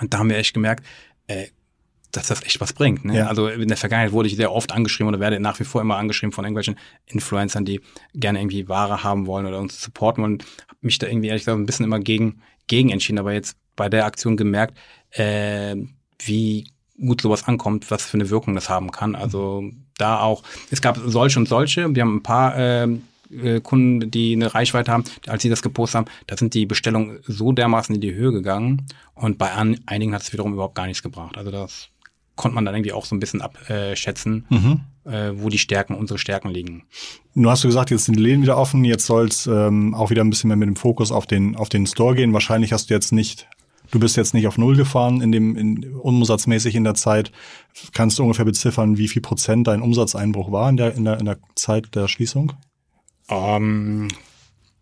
Und 0.00 0.14
da 0.14 0.18
haben 0.18 0.30
wir 0.30 0.36
echt 0.36 0.54
gemerkt, 0.54 0.86
äh, 1.26 1.46
dass 2.12 2.28
das 2.28 2.42
echt 2.42 2.60
was 2.60 2.72
bringt. 2.72 3.04
Ne? 3.04 3.18
Ja. 3.18 3.26
Also 3.26 3.48
in 3.48 3.68
der 3.68 3.76
Vergangenheit 3.76 4.12
wurde 4.12 4.28
ich 4.28 4.36
sehr 4.36 4.52
oft 4.52 4.72
angeschrieben 4.72 5.08
oder 5.08 5.20
werde 5.20 5.40
nach 5.40 5.58
wie 5.58 5.64
vor 5.64 5.80
immer 5.80 5.96
angeschrieben 5.96 6.32
von 6.32 6.44
irgendwelchen 6.44 6.76
Influencern, 7.06 7.64
die 7.64 7.80
gerne 8.14 8.40
irgendwie 8.40 8.68
Ware 8.68 9.02
haben 9.02 9.26
wollen 9.26 9.46
oder 9.46 9.58
uns 9.58 9.80
supporten 9.80 10.22
wollen. 10.22 10.38
Hab 10.68 10.82
mich 10.82 10.98
da 10.98 11.08
irgendwie 11.08 11.28
ehrlich 11.28 11.42
gesagt 11.42 11.58
ein 11.58 11.66
bisschen 11.66 11.84
immer 11.84 12.00
gegen, 12.00 12.42
gegen 12.68 12.90
entschieden, 12.90 13.18
aber 13.18 13.32
jetzt 13.32 13.56
bei 13.76 13.88
der 13.88 14.04
Aktion 14.04 14.36
gemerkt, 14.36 14.76
äh, 15.12 15.76
wie 16.18 16.66
gut 16.98 17.22
sowas 17.22 17.48
ankommt, 17.48 17.90
was 17.90 18.04
für 18.04 18.14
eine 18.14 18.30
Wirkung 18.30 18.54
das 18.54 18.68
haben 18.68 18.90
kann. 18.90 19.14
Also 19.14 19.64
da 19.96 20.20
auch, 20.20 20.42
es 20.70 20.82
gab 20.82 20.98
solche 21.04 21.38
und 21.38 21.48
solche. 21.48 21.94
Wir 21.94 22.02
haben 22.02 22.16
ein 22.16 22.22
paar 22.22 22.56
äh, 22.56 22.88
äh, 23.30 23.60
Kunden, 23.60 24.10
die 24.10 24.34
eine 24.34 24.54
Reichweite 24.54 24.92
haben, 24.92 25.04
als 25.26 25.42
sie 25.42 25.48
das 25.48 25.62
gepostet 25.62 25.98
haben, 25.98 26.06
da 26.26 26.36
sind 26.36 26.54
die 26.54 26.66
Bestellungen 26.66 27.20
so 27.22 27.52
dermaßen 27.52 27.94
in 27.94 28.00
die 28.00 28.14
Höhe 28.14 28.32
gegangen 28.32 28.86
und 29.14 29.38
bei 29.38 29.52
einigen 29.86 30.14
hat 30.14 30.22
es 30.22 30.32
wiederum 30.32 30.52
überhaupt 30.52 30.74
gar 30.74 30.86
nichts 30.86 31.02
gebracht. 31.02 31.36
Also 31.38 31.50
das 31.50 31.88
konnte 32.36 32.54
man 32.54 32.64
dann 32.64 32.74
irgendwie 32.74 32.92
auch 32.92 33.04
so 33.04 33.14
ein 33.14 33.20
bisschen 33.20 33.42
abschätzen, 33.42 34.46
mhm. 34.48 34.80
äh, 35.04 35.32
wo 35.34 35.48
die 35.48 35.58
Stärken, 35.58 35.94
unsere 35.94 36.18
Stärken 36.18 36.48
liegen. 36.48 36.84
Nun 37.34 37.50
hast 37.50 37.62
du 37.62 37.68
gesagt, 37.68 37.90
jetzt 37.90 38.06
sind 38.06 38.16
die 38.16 38.22
Läden 38.22 38.42
wieder 38.42 38.56
offen, 38.56 38.84
jetzt 38.84 39.06
soll 39.06 39.26
es 39.26 39.46
ähm, 39.46 39.94
auch 39.94 40.10
wieder 40.10 40.24
ein 40.24 40.30
bisschen 40.30 40.48
mehr 40.48 40.56
mit 40.56 40.68
dem 40.68 40.76
Fokus 40.76 41.12
auf 41.12 41.26
den, 41.26 41.54
auf 41.54 41.68
den 41.68 41.86
Store 41.86 42.14
gehen. 42.14 42.32
Wahrscheinlich 42.32 42.72
hast 42.72 42.90
du 42.90 42.94
jetzt 42.94 43.12
nicht 43.12 43.46
Du 43.90 43.98
bist 43.98 44.16
jetzt 44.16 44.34
nicht 44.34 44.46
auf 44.46 44.56
Null 44.56 44.76
gefahren 44.76 45.20
in 45.20 45.32
dem 45.32 45.56
in, 45.56 45.94
umsatzmäßig 45.94 46.74
in 46.76 46.84
der 46.84 46.94
Zeit. 46.94 47.32
Kannst 47.92 48.18
du 48.18 48.22
ungefähr 48.22 48.44
beziffern, 48.44 48.98
wie 48.98 49.08
viel 49.08 49.22
Prozent 49.22 49.66
dein 49.66 49.82
Umsatzeinbruch 49.82 50.52
war 50.52 50.68
in 50.68 50.76
der, 50.76 50.94
in 50.94 51.04
der, 51.04 51.18
in 51.18 51.24
der 51.24 51.38
Zeit 51.54 51.94
der 51.94 52.08
Schließung? 52.08 52.52
Um, 53.28 53.38
ähm, 53.38 54.08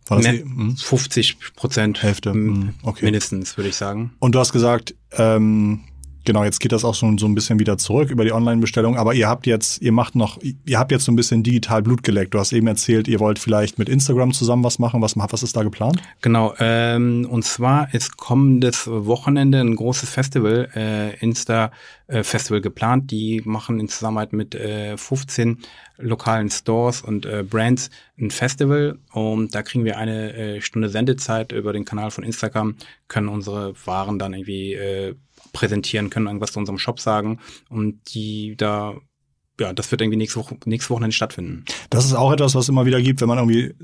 war 0.07 0.18
das 0.18 0.27
ne, 0.27 0.75
50 0.77 1.55
Prozent. 1.55 2.03
Hälfte. 2.03 2.33
Hm, 2.33 2.75
okay. 2.83 3.05
Mindestens, 3.05 3.57
würde 3.57 3.68
ich 3.68 3.77
sagen. 3.77 4.12
Und 4.21 4.35
du 4.35 4.38
hast 4.38 4.53
gesagt, 4.53 4.94
ähm, 5.12 5.85
Genau, 6.29 6.45
jetzt 6.45 6.61
geht 6.61 6.73
das 6.73 6.85
auch 6.85 6.95
so, 6.95 7.11
so 7.17 7.25
ein 7.25 7.35
bisschen 7.35 7.59
wieder 7.59 7.79
zurück 7.79 8.11
über 8.11 8.23
die 8.23 8.35
Online-Bestellung. 8.35 8.99
Aber 8.99 9.14
ihr 9.14 9.27
habt 9.27 9.47
jetzt, 9.47 9.81
ihr 9.81 9.93
macht 9.93 10.14
noch, 10.14 10.38
ihr 10.67 10.79
habt 10.79 10.93
jetzt 10.93 11.07
so 11.07 11.11
ein 11.11 11.17
bisschen 11.17 11.43
digital 11.43 11.81
Blut 11.81 12.03
geleckt. 12.03 12.35
Du 12.35 12.38
hast 12.38 12.53
eben 12.53 12.67
erzählt, 12.67 13.09
ihr 13.09 13.19
wollt 13.19 13.38
vielleicht 13.38 13.79
mit 13.79 13.88
Instagram 13.88 14.35
zusammen 14.35 14.62
was 14.62 14.79
machen. 14.79 15.01
Was, 15.01 15.17
was 15.17 15.43
ist 15.43 15.57
da 15.57 15.62
geplant? 15.62 16.03
Genau, 16.21 16.53
ähm, 16.59 17.27
und 17.31 17.47
zwar 17.47 17.95
ist 17.95 18.19
kommendes 18.19 18.87
Wochenende 18.87 19.59
ein 19.59 19.75
großes 19.75 20.11
Festival, 20.11 20.69
äh, 20.77 21.17
Insta-Festival 21.17 22.61
geplant. 22.61 23.11
Die 23.11 23.41
machen 23.47 23.81
in 23.81 23.88
Zusammenarbeit 23.88 24.35
mit 24.35 24.55
äh, 24.55 24.99
15 24.99 25.61
lokalen 25.97 26.51
Stores 26.51 27.01
und 27.01 27.25
äh, 27.25 27.43
Brands 27.43 27.88
ein 28.21 28.31
Festival 28.31 28.99
und 29.12 29.55
da 29.55 29.62
kriegen 29.62 29.85
wir 29.85 29.97
eine 29.97 30.33
äh, 30.35 30.61
Stunde 30.61 30.91
Sendezeit 30.91 31.53
über 31.53 31.73
den 31.73 31.85
Kanal 31.85 32.11
von 32.11 32.23
Instagram, 32.23 32.77
können 33.09 33.29
unsere 33.29 33.75
Waren 33.85 34.19
dann 34.19 34.35
irgendwie 34.35 34.75
äh, 34.75 35.14
präsentieren 35.52 36.11
können, 36.11 36.26
irgendwas 36.26 36.52
zu 36.52 36.58
unserem 36.58 36.78
Shop 36.78 37.00
sagen 37.00 37.40
und 37.68 38.14
die 38.14 38.56
da 38.56 38.94
ja, 39.61 39.72
das 39.72 39.90
wird 39.90 40.00
irgendwie 40.00 40.18
nächste 40.18 40.38
Woche, 40.38 40.56
nächste 40.66 40.90
Wochenende 40.90 41.14
stattfinden. 41.14 41.64
Das 41.90 42.04
ist 42.04 42.14
auch 42.14 42.32
etwas, 42.32 42.54
was 42.54 42.68
immer 42.68 42.87
wieder 42.87 43.02
gibt, 43.02 43.20
wenn 43.20 43.28
man 43.28 43.38
irgendwie 43.38 43.74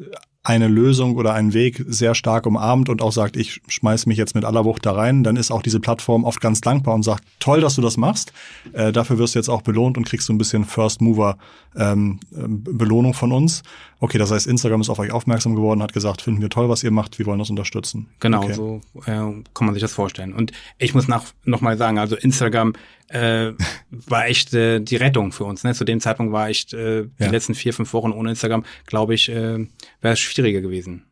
eine 0.45 0.69
Lösung 0.69 1.17
oder 1.17 1.33
einen 1.33 1.55
Weg 1.55 1.83
sehr 1.89 2.15
stark 2.15 2.47
umarmt 2.47 2.91
und 2.91 3.01
auch 3.01 3.13
sagt, 3.13 3.37
ich 3.37 3.63
schmeiß 3.67 4.05
mich 4.05 4.19
jetzt 4.19 4.35
mit 4.35 4.45
aller 4.45 4.67
Wucht 4.67 4.85
da 4.85 4.93
rein, 4.93 5.25
dann 5.25 5.37
ist 5.37 5.51
auch 5.51 5.63
diese 5.63 5.81
Plattform 5.81 6.25
oft 6.25 6.41
ganz 6.43 6.61
dankbar 6.61 6.95
und 6.95 7.03
sagt, 7.03 7.25
toll, 7.41 7.63
dass 7.63 7.77
du 7.77 7.83
das 7.83 7.97
machst. 7.97 8.35
Äh, 8.75 8.93
dafür 8.93 9.19
wirst 9.19 9.35
du 9.35 9.39
jetzt 9.39 9.49
auch 9.49 9.63
belohnt 9.63 9.97
und 9.97 10.07
kriegst 10.07 10.27
so 10.27 10.35
ein 10.35 10.39
bisschen 10.39 10.67
First 10.67 11.01
Mover 11.01 11.39
ähm, 11.77 12.21
Belohnung 12.31 13.15
von 13.15 13.33
uns. 13.33 13.63
Okay, 14.01 14.19
das 14.19 14.31
heißt, 14.31 14.47
Instagram 14.47 14.83
ist 14.83 14.91
auf 14.91 14.99
euch 14.99 15.13
aufmerksam 15.13 15.55
geworden, 15.55 15.83
hat 15.83 15.95
gesagt, 15.95 16.21
finden 16.21 16.43
wir 16.43 16.51
toll, 16.51 16.69
was 16.69 16.83
ihr 16.83 16.91
macht, 16.91 17.19
wir 17.19 17.25
wollen 17.25 17.39
das 17.39 17.49
unterstützen. 17.49 18.09
Genau, 18.21 18.43
okay. 18.43 18.53
so 18.53 18.81
äh, 19.07 19.13
kann 19.13 19.45
man 19.61 19.73
sich 19.73 19.81
das 19.81 19.95
vorstellen. 19.95 20.35
Und 20.35 20.53
ich 20.77 20.95
muss 20.95 21.09
nach, 21.09 21.25
noch 21.45 21.63
mal 21.63 21.79
sagen, 21.79 21.99
also 21.99 22.15
Instagram 22.15 22.75
äh, 23.09 23.53
war 23.91 24.27
echt 24.27 24.53
äh, 24.53 24.81
die 24.81 24.97
Rettung 24.97 25.33
für 25.33 25.45
uns. 25.45 25.65
Ne? 25.65 25.75
Zu 25.75 25.85
dem 25.85 26.01
Zeitpunkt 26.01 26.33
war 26.33 26.49
echt 26.49 26.75
äh, 26.75 27.05
die 27.05 27.25
ja. 27.25 27.31
letzten 27.31 27.55
vier, 27.55 27.73
fünf 27.73 27.93
Wochen 27.93 28.13
ohne 28.13 28.31
Instagram, 28.31 28.65
glaube 28.87 29.15
ich, 29.15 29.31
äh, 29.31 29.67
wäre 30.01 30.15
es 30.15 30.21
schwieriger 30.35 30.61
gewesen. 30.61 31.05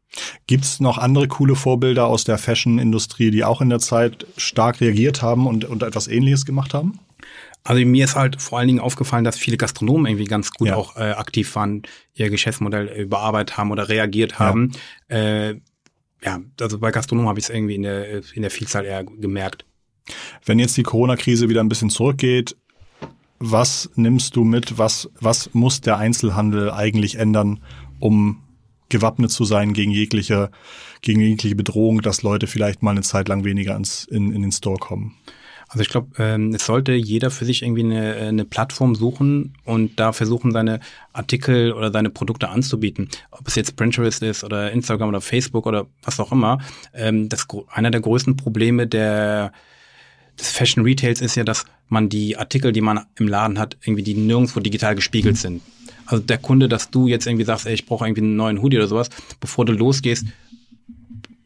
Gibt 0.47 0.65
es 0.65 0.81
noch 0.81 0.99
andere 0.99 1.29
coole 1.29 1.55
Vorbilder 1.55 2.07
aus 2.07 2.25
der 2.25 2.37
Fashion-Industrie, 2.37 3.31
die 3.31 3.45
auch 3.45 3.61
in 3.61 3.71
der 3.71 3.79
Zeit 3.79 4.27
stark 4.37 4.81
reagiert 4.81 5.23
haben 5.23 5.47
und, 5.47 5.65
und 5.65 5.83
etwas 5.83 6.09
Ähnliches 6.09 6.45
gemacht 6.45 6.75
haben? 6.75 6.99
Also 7.65 7.85
mir 7.87 8.05
ist 8.05 8.17
halt 8.17 8.43
vor 8.43 8.59
allen 8.59 8.67
Dingen 8.67 8.81
aufgefallen, 8.81 9.25
dass 9.25 9.39
viele 9.39 9.57
Gastronomen 9.57 10.07
irgendwie 10.07 10.25
ganz 10.25 10.51
gut 10.51 10.69
ja. 10.69 10.77
auch 10.77 10.97
äh, 10.97 11.13
aktiv 11.13 11.55
waren, 11.55 11.83
ihr 12.15 12.29
Geschäftsmodell 12.29 12.89
überarbeitet 12.89 13.57
haben 13.57 13.71
oder 13.71 13.89
reagiert 13.89 14.39
haben. 14.39 14.73
Ja, 15.09 15.17
äh, 15.17 15.61
ja 16.25 16.41
also 16.61 16.79
bei 16.79 16.91
Gastronomen 16.91 17.29
habe 17.29 17.39
ich 17.39 17.47
es 17.47 17.51
irgendwie 17.51 17.77
in 17.77 17.83
der, 17.83 18.35
in 18.35 18.43
der 18.43 18.51
Vielzahl 18.51 18.85
eher 18.85 19.05
gemerkt. 19.05 19.65
Wenn 20.45 20.59
jetzt 20.59 20.77
die 20.77 20.83
Corona-Krise 20.83 21.49
wieder 21.49 21.63
ein 21.63 21.69
bisschen 21.69 21.91
zurückgeht, 21.91 22.57
was 23.39 23.91
nimmst 23.95 24.35
du 24.37 24.45
mit? 24.45 24.79
Was, 24.79 25.09
was 25.21 25.55
muss 25.55 25.81
der 25.81 25.99
Einzelhandel 25.99 26.71
eigentlich 26.71 27.19
ändern, 27.19 27.63
um 28.01 28.42
gewappnet 28.93 29.33
zu 29.33 29.45
sein 29.45 29.73
gegen 29.73 29.91
jegliche, 29.91 30.51
gegen 31.01 31.21
jegliche 31.21 31.57
Bedrohung, 31.57 32.01
dass 32.03 32.23
Leute 32.23 32.47
vielleicht 32.47 32.83
mal 32.83 32.93
eine 32.93 33.03
Zeit 33.03 33.29
lang 33.29 33.45
weniger 33.45 33.75
ins, 33.75 34.05
in, 34.05 34.33
in 34.33 34.43
den 34.43 34.53
Store 34.53 34.79
kommen? 34.79 35.17
Also 35.69 35.83
ich 35.83 35.89
glaube, 35.89 36.23
ähm, 36.23 36.55
es 36.55 36.67
sollte 36.67 36.93
jeder 36.93 37.31
für 37.31 37.47
sich 37.47 37.63
irgendwie 37.63 37.83
eine, 37.83 38.15
eine 38.17 38.45
Plattform 38.45 38.95
suchen 38.95 39.55
und 39.65 39.99
da 39.99 40.13
versuchen, 40.13 40.53
seine 40.53 40.81
Artikel 41.15 41.73
oder 41.73 41.91
seine 41.91 42.11
Produkte 42.11 42.51
anzubieten. 42.51 43.09
Ob 43.31 43.49
es 43.49 43.55
jetzt 43.55 43.75
Pinterest 43.75 44.23
ist 44.23 44.45
oder 44.45 44.71
Instagram 44.71 45.09
oder 45.09 45.23
Facebook 45.23 45.67
oder 45.67 45.87
was 46.03 46.21
auch 46.21 46.31
immer. 46.31 46.59
Ähm, 46.93 47.31
das 47.31 47.47
einer 47.71 47.91
der 47.91 48.03
größten 48.03 48.37
Probleme 48.37 48.87
der 48.87 49.53
des 50.39 50.51
Fashion 50.51 50.85
Retails 50.85 51.21
ist 51.21 51.37
ja, 51.37 51.45
dass 51.45 51.65
man 51.89 52.09
die 52.09 52.37
Artikel, 52.37 52.73
die 52.73 52.81
man 52.81 53.01
im 53.19 53.29
Laden 53.29 53.59
hat, 53.59 53.77
irgendwie 53.83 54.03
die 54.03 54.15
nirgendwo 54.15 54.61
digital 54.61 54.95
gespiegelt 54.95 55.37
sind. 55.37 55.63
Also 56.07 56.23
der 56.23 56.39
Kunde, 56.39 56.69
dass 56.69 56.91
du 56.91 57.07
jetzt 57.07 57.27
irgendwie 57.27 57.45
sagst, 57.45 57.67
ey, 57.67 57.75
ich 57.75 57.87
brauche 57.87 58.07
irgendwie 58.07 58.23
einen 58.23 58.37
neuen 58.37 58.63
Hoodie 58.63 58.79
oder 58.79 58.89
sowas, 58.89 59.09
bevor 59.41 59.65
du 59.65 59.73
losgehst 59.73 60.27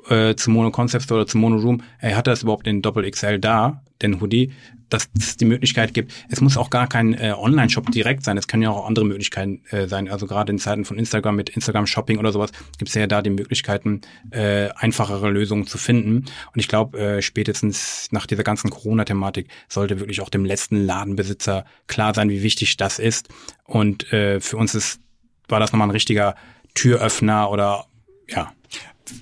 äh, 0.08 0.34
zum 0.34 0.54
Mono 0.54 0.70
Concept 0.70 1.04
Store 1.04 1.20
oder 1.20 1.28
zum 1.28 1.40
Mono 1.40 1.56
Room, 1.56 1.82
ey, 2.00 2.12
hat 2.12 2.26
das 2.26 2.42
überhaupt 2.42 2.66
den 2.66 2.82
Doppel 2.82 3.10
XL 3.10 3.38
da, 3.38 3.82
den 4.02 4.20
Hoodie? 4.20 4.52
Dass 4.88 5.09
es 5.18 5.37
die 5.37 5.44
Möglichkeit 5.44 5.94
gibt. 5.94 6.12
Es 6.29 6.40
muss 6.40 6.57
auch 6.57 6.70
gar 6.70 6.88
kein 6.88 7.14
äh, 7.14 7.35
Online-Shop 7.37 7.90
direkt 7.90 8.25
sein. 8.25 8.37
Es 8.37 8.46
können 8.46 8.62
ja 8.62 8.70
auch 8.70 8.87
andere 8.87 9.05
Möglichkeiten 9.05 9.62
äh, 9.70 9.87
sein. 9.88 10.09
Also 10.09 10.27
gerade 10.27 10.53
in 10.53 10.59
Zeiten 10.59 10.85
von 10.85 10.99
Instagram 10.99 11.37
mit 11.37 11.51
Instagram 11.51 11.87
Shopping 11.87 12.18
oder 12.18 12.33
sowas 12.33 12.53
gibt 12.79 12.88
es 12.88 12.94
ja 12.94 13.07
da 13.07 13.22
die 13.22 13.31
Möglichkeiten, 13.31 14.03
äh, 14.31 14.68
einfachere 14.77 15.31
Lösungen 15.31 15.66
zu 15.66 15.79
finden. 15.79 16.16
Und 16.16 16.61
ich 16.61 16.68
glaube, 16.68 16.99
äh, 16.99 17.22
spätestens 17.22 18.09
nach 18.12 18.27
dieser 18.27 18.44
ganzen 18.44 18.70
Corona-Thematik 18.70 19.49
sollte 19.68 20.01
wirklich 20.01 20.20
auch 20.20 20.31
dem 20.31 20.44
letzten 20.44 20.85
Ladenbesitzer 20.85 21.64
klar 21.87 22.14
sein, 22.14 22.31
wie 22.31 22.42
wichtig 22.42 22.77
das 22.77 22.99
ist. 22.99 23.29
Und 23.64 24.12
äh, 24.12 24.40
für 24.40 24.57
uns 24.57 24.75
ist, 24.75 25.01
war 25.49 25.61
das 25.61 25.72
nochmal 25.72 25.88
ein 25.88 25.92
richtiger 25.92 26.37
Türöffner 26.75 27.51
oder 27.51 27.87
ja, 28.29 28.53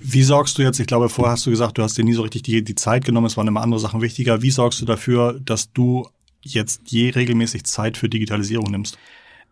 wie 0.01 0.23
sorgst 0.23 0.57
du 0.57 0.61
jetzt, 0.61 0.79
ich 0.79 0.87
glaube, 0.87 1.09
vorher 1.09 1.33
hast 1.33 1.45
du 1.45 1.49
gesagt, 1.49 1.77
du 1.77 1.83
hast 1.83 1.97
dir 1.97 2.03
nie 2.03 2.13
so 2.13 2.21
richtig 2.21 2.43
die, 2.43 2.63
die 2.63 2.75
Zeit 2.75 3.05
genommen, 3.05 3.27
es 3.27 3.37
waren 3.37 3.47
immer 3.47 3.61
andere 3.61 3.79
Sachen 3.79 4.01
wichtiger. 4.01 4.41
Wie 4.41 4.51
sorgst 4.51 4.81
du 4.81 4.85
dafür, 4.85 5.39
dass 5.39 5.71
du 5.73 6.07
jetzt 6.41 6.81
je 6.85 7.09
regelmäßig 7.09 7.65
Zeit 7.65 7.97
für 7.97 8.09
Digitalisierung 8.09 8.71
nimmst? 8.71 8.97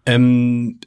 Ähm, 0.05 0.79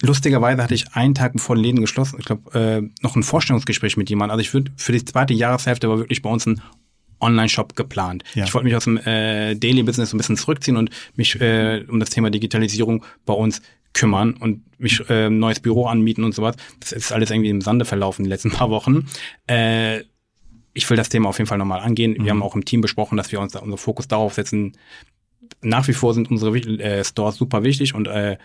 lustigerweise 0.00 0.62
hatte 0.62 0.74
ich 0.74 0.92
einen 0.94 1.14
Tag 1.14 1.32
bevor 1.32 1.56
die 1.56 1.62
Läden 1.62 1.80
geschlossen, 1.80 2.16
ich 2.18 2.24
glaube, 2.24 2.58
äh, 2.58 3.02
noch 3.02 3.16
ein 3.16 3.22
Vorstellungsgespräch 3.22 3.96
mit 3.96 4.10
jemandem. 4.10 4.32
Also 4.32 4.40
ich 4.40 4.54
würde 4.54 4.72
für 4.76 4.92
die 4.92 5.04
zweite 5.04 5.34
Jahreshälfte 5.34 5.88
war 5.88 5.98
wirklich 5.98 6.22
bei 6.22 6.30
uns 6.30 6.46
ein 6.46 6.60
Online-Shop 7.20 7.74
geplant. 7.74 8.22
Ja. 8.34 8.44
Ich 8.44 8.54
wollte 8.54 8.64
mich 8.64 8.76
aus 8.76 8.84
dem 8.84 8.96
äh, 8.98 9.54
Daily-Business 9.54 10.10
so 10.10 10.16
ein 10.16 10.18
bisschen 10.18 10.36
zurückziehen 10.36 10.76
und 10.76 10.90
mich 11.16 11.40
äh, 11.40 11.84
um 11.88 12.00
das 12.00 12.10
Thema 12.10 12.30
Digitalisierung 12.30 13.04
bei 13.26 13.34
uns 13.34 13.60
kümmern 13.92 14.34
und 14.34 14.62
mich 14.80 15.08
äh, 15.10 15.28
neues 15.28 15.60
Büro 15.60 15.86
anmieten 15.86 16.24
und 16.24 16.34
sowas. 16.34 16.56
Das 16.80 16.92
ist 16.92 17.12
alles 17.12 17.30
irgendwie 17.30 17.50
im 17.50 17.60
Sande 17.60 17.84
verlaufen 17.84 18.24
die 18.24 18.30
letzten 18.30 18.50
paar 18.52 18.70
Wochen. 18.70 19.08
Äh, 19.46 20.02
ich 20.74 20.88
will 20.88 20.96
das 20.96 21.08
Thema 21.08 21.28
auf 21.28 21.38
jeden 21.38 21.48
Fall 21.48 21.58
nochmal 21.58 21.80
angehen. 21.80 22.12
Mhm. 22.12 22.24
Wir 22.24 22.30
haben 22.30 22.42
auch 22.42 22.54
im 22.54 22.64
Team 22.64 22.80
besprochen, 22.80 23.16
dass 23.16 23.32
wir 23.32 23.40
uns 23.40 23.52
da 23.52 23.60
unser 23.60 23.78
Fokus 23.78 24.08
darauf 24.08 24.34
setzen. 24.34 24.76
Nach 25.60 25.88
wie 25.88 25.92
vor 25.92 26.14
sind 26.14 26.30
unsere 26.30 26.56
äh, 26.56 27.04
Stores 27.04 27.36
super 27.36 27.64
wichtig 27.64 27.94
und 27.94 28.06
äh, 28.06 28.38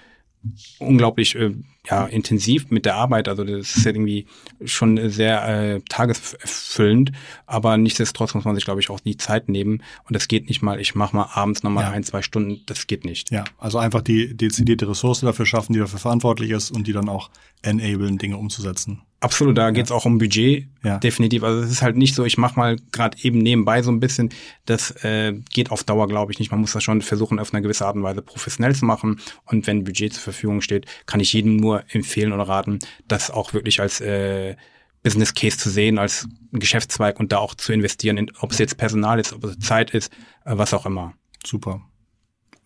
unglaublich 0.79 1.35
äh, 1.35 1.51
ja, 1.89 2.05
intensiv 2.05 2.69
mit 2.69 2.85
der 2.85 2.95
Arbeit. 2.95 3.27
Also 3.27 3.43
das 3.43 3.75
ist 3.75 3.85
irgendwie 3.85 4.25
schon 4.63 5.09
sehr 5.09 5.47
äh, 5.47 5.81
tageserfüllend, 5.89 7.11
aber 7.45 7.77
nichtsdestotrotz 7.77 8.33
muss 8.35 8.45
man 8.45 8.55
sich, 8.55 8.63
glaube 8.63 8.79
ich, 8.79 8.89
auch 8.89 9.01
die 9.01 9.17
Zeit 9.17 9.49
nehmen. 9.49 9.83
Und 10.07 10.15
das 10.15 10.27
geht 10.27 10.47
nicht 10.47 10.61
mal, 10.61 10.79
ich 10.79 10.95
mache 10.95 11.15
mal 11.15 11.29
abends 11.33 11.63
nochmal 11.63 11.85
ja. 11.85 11.91
ein, 11.91 12.03
zwei 12.03 12.21
Stunden, 12.21 12.61
das 12.65 12.87
geht 12.87 13.03
nicht. 13.03 13.31
Ja, 13.31 13.43
also 13.57 13.79
einfach 13.79 14.01
die 14.01 14.35
dezidierte 14.35 14.87
Ressource 14.87 15.21
dafür 15.21 15.45
schaffen, 15.45 15.73
die 15.73 15.79
dafür 15.79 15.99
verantwortlich 15.99 16.51
ist 16.51 16.71
und 16.71 16.87
die 16.87 16.93
dann 16.93 17.09
auch 17.09 17.29
enablen, 17.63 18.17
Dinge 18.17 18.37
umzusetzen. 18.37 19.01
Absolut, 19.23 19.57
da 19.57 19.71
geht's 19.71 19.89
auch 19.89 20.03
um 20.03 20.17
Budget, 20.17 20.67
ja. 20.83 20.97
definitiv. 20.97 21.43
Also 21.43 21.61
es 21.61 21.71
ist 21.71 21.81
halt 21.81 21.95
nicht 21.95 22.13
so, 22.13 22.25
ich 22.25 22.37
mache 22.37 22.59
mal 22.59 22.75
gerade 22.91 23.17
eben 23.21 23.37
nebenbei 23.37 23.81
so 23.81 23.89
ein 23.89 24.01
bisschen. 24.01 24.31
Das 24.65 24.91
äh, 25.05 25.31
geht 25.53 25.71
auf 25.71 25.85
Dauer, 25.85 26.09
glaube 26.09 26.33
ich, 26.33 26.39
nicht. 26.39 26.51
Man 26.51 26.59
muss 26.59 26.73
das 26.73 26.83
schon 26.83 27.01
versuchen, 27.01 27.39
auf 27.39 27.53
eine 27.53 27.61
gewisse 27.61 27.85
Art 27.85 27.95
und 27.95 28.03
Weise 28.03 28.21
professionell 28.21 28.75
zu 28.75 28.83
machen. 28.83 29.21
Und 29.45 29.65
wenn 29.65 29.85
Budget 29.85 30.13
zur 30.13 30.23
Verfügung 30.23 30.59
steht, 30.59 30.87
kann 31.05 31.21
ich 31.21 31.31
jedem 31.31 31.55
nur 31.73 31.83
empfehlen 31.89 32.33
oder 32.33 32.47
raten, 32.47 32.79
das 33.07 33.31
auch 33.31 33.53
wirklich 33.53 33.79
als 33.79 34.01
äh, 34.01 34.55
Business 35.03 35.33
Case 35.33 35.57
zu 35.57 35.69
sehen, 35.69 35.97
als 35.97 36.27
Geschäftszweig 36.51 37.19
und 37.19 37.31
da 37.31 37.37
auch 37.37 37.55
zu 37.55 37.73
investieren, 37.73 38.17
in, 38.17 38.31
ob 38.39 38.51
es 38.51 38.57
jetzt 38.57 38.77
Personal 38.77 39.19
ist, 39.19 39.33
ob 39.33 39.43
es 39.43 39.59
Zeit 39.59 39.91
ist, 39.91 40.11
äh, 40.45 40.57
was 40.57 40.73
auch 40.73 40.85
immer. 40.85 41.13
Super. 41.45 41.81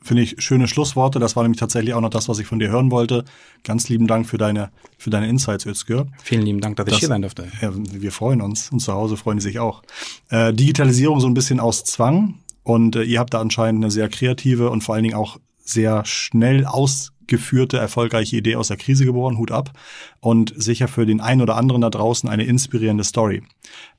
Finde 0.04 0.22
ich 0.22 0.36
schöne 0.38 0.68
Schlussworte. 0.68 1.20
Das 1.20 1.36
war 1.36 1.44
nämlich 1.44 1.60
tatsächlich 1.60 1.94
auch 1.94 2.02
noch 2.02 2.12
das, 2.12 2.30
was 2.30 2.38
ich 2.40 2.46
von 2.46 2.60
dir 2.60 2.70
hören 2.70 2.92
wollte. 2.92 3.26
Ganz 3.64 3.90
lieben 3.90 4.08
Dank 4.08 4.28
für 4.28 4.38
deine, 4.38 4.72
für 4.98 5.10
deine 5.10 5.28
Insights, 5.28 5.66
Özgür. 5.66 6.08
Vielen 6.24 6.44
lieben 6.44 6.62
Dank, 6.62 6.76
dass 6.78 6.86
das, 6.86 6.94
ich 6.94 7.00
hier 7.00 7.08
sein 7.10 7.24
durfte. 7.24 7.48
Ja, 7.62 7.72
wir 7.74 8.12
freuen 8.12 8.42
uns 8.42 8.72
und 8.72 8.80
zu 8.80 8.94
Hause 8.94 9.18
freuen 9.18 9.40
die 9.40 9.44
sich 9.44 9.60
auch. 9.60 9.82
Äh, 10.30 10.54
Digitalisierung 10.54 11.20
so 11.20 11.28
ein 11.28 11.34
bisschen 11.34 11.60
aus 11.60 11.84
Zwang 11.84 12.36
und 12.64 12.96
äh, 12.96 13.04
ihr 13.04 13.20
habt 13.20 13.34
da 13.34 13.42
anscheinend 13.42 13.84
eine 13.84 13.92
sehr 13.92 14.08
kreative 14.08 14.70
und 14.70 14.82
vor 14.82 14.94
allen 14.96 15.04
Dingen 15.04 15.16
auch 15.16 15.40
sehr 15.58 16.06
schnell 16.06 16.66
aus 16.66 17.12
geführte, 17.28 17.78
erfolgreiche 17.78 18.38
Idee 18.38 18.56
aus 18.56 18.70
der 18.70 18.78
Krise 18.78 19.06
geboren, 19.06 19.38
Hut 19.38 19.52
ab. 19.52 19.72
Und 20.20 20.54
sicher 20.56 20.88
für 20.88 21.06
den 21.06 21.22
einen 21.22 21.42
oder 21.42 21.56
anderen 21.56 21.82
da 21.82 21.90
draußen 21.90 22.30
eine 22.30 22.46
inspirierende 22.46 23.04
Story. 23.04 23.44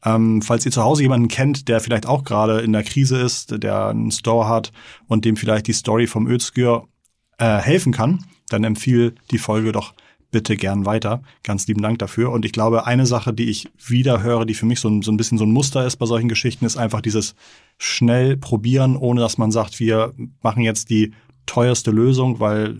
Ähm, 0.05 0.43
falls 0.43 0.67
ihr 0.67 0.73
zu 0.73 0.83
Hause 0.83 1.03
jemanden 1.03 1.29
kennt, 1.29 1.69
der 1.69 1.81
vielleicht 1.81 2.07
auch 2.07 2.25
gerade 2.25 2.61
in 2.61 2.73
der 2.73 2.83
Krise 2.83 3.19
ist, 3.19 3.63
der 3.63 3.89
einen 3.89 4.11
Store 4.11 4.49
hat 4.49 4.73
und 5.07 5.25
dem 5.25 5.37
vielleicht 5.37 5.67
die 5.67 5.73
Story 5.73 6.07
vom 6.07 6.27
Özgür 6.27 6.89
äh, 7.39 7.59
helfen 7.59 7.93
kann, 7.93 8.25
dann 8.49 8.65
empfiehl 8.65 9.15
die 9.31 9.39
Folge 9.39 9.73
doch 9.73 9.95
bitte 10.31 10.57
gern 10.57 10.85
weiter. 10.85 11.23
Ganz 11.43 11.67
lieben 11.67 11.83
Dank 11.83 11.99
dafür. 11.99 12.31
Und 12.31 12.45
ich 12.45 12.53
glaube, 12.53 12.87
eine 12.87 13.07
Sache, 13.07 13.33
die 13.33 13.49
ich 13.49 13.71
wieder 13.79 14.23
höre, 14.23 14.45
die 14.45 14.55
für 14.55 14.67
mich 14.67 14.81
so 14.81 14.89
ein, 14.89 15.03
so 15.03 15.11
ein 15.11 15.17
bisschen 15.17 15.39
so 15.39 15.45
ein 15.45 15.53
Muster 15.53 15.87
ist 15.87 15.97
bei 15.97 16.07
solchen 16.07 16.29
Geschichten, 16.29 16.65
ist 16.67 16.77
einfach 16.77 17.01
dieses 17.01 17.35
schnell 17.79 18.37
probieren, 18.37 18.97
ohne 18.97 19.21
dass 19.21 19.39
man 19.39 19.51
sagt, 19.51 19.81
wir 19.81 20.13
machen 20.43 20.63
jetzt 20.63 20.91
die 20.91 21.13
teuerste 21.49 21.91
Lösung, 21.91 22.39
weil 22.39 22.79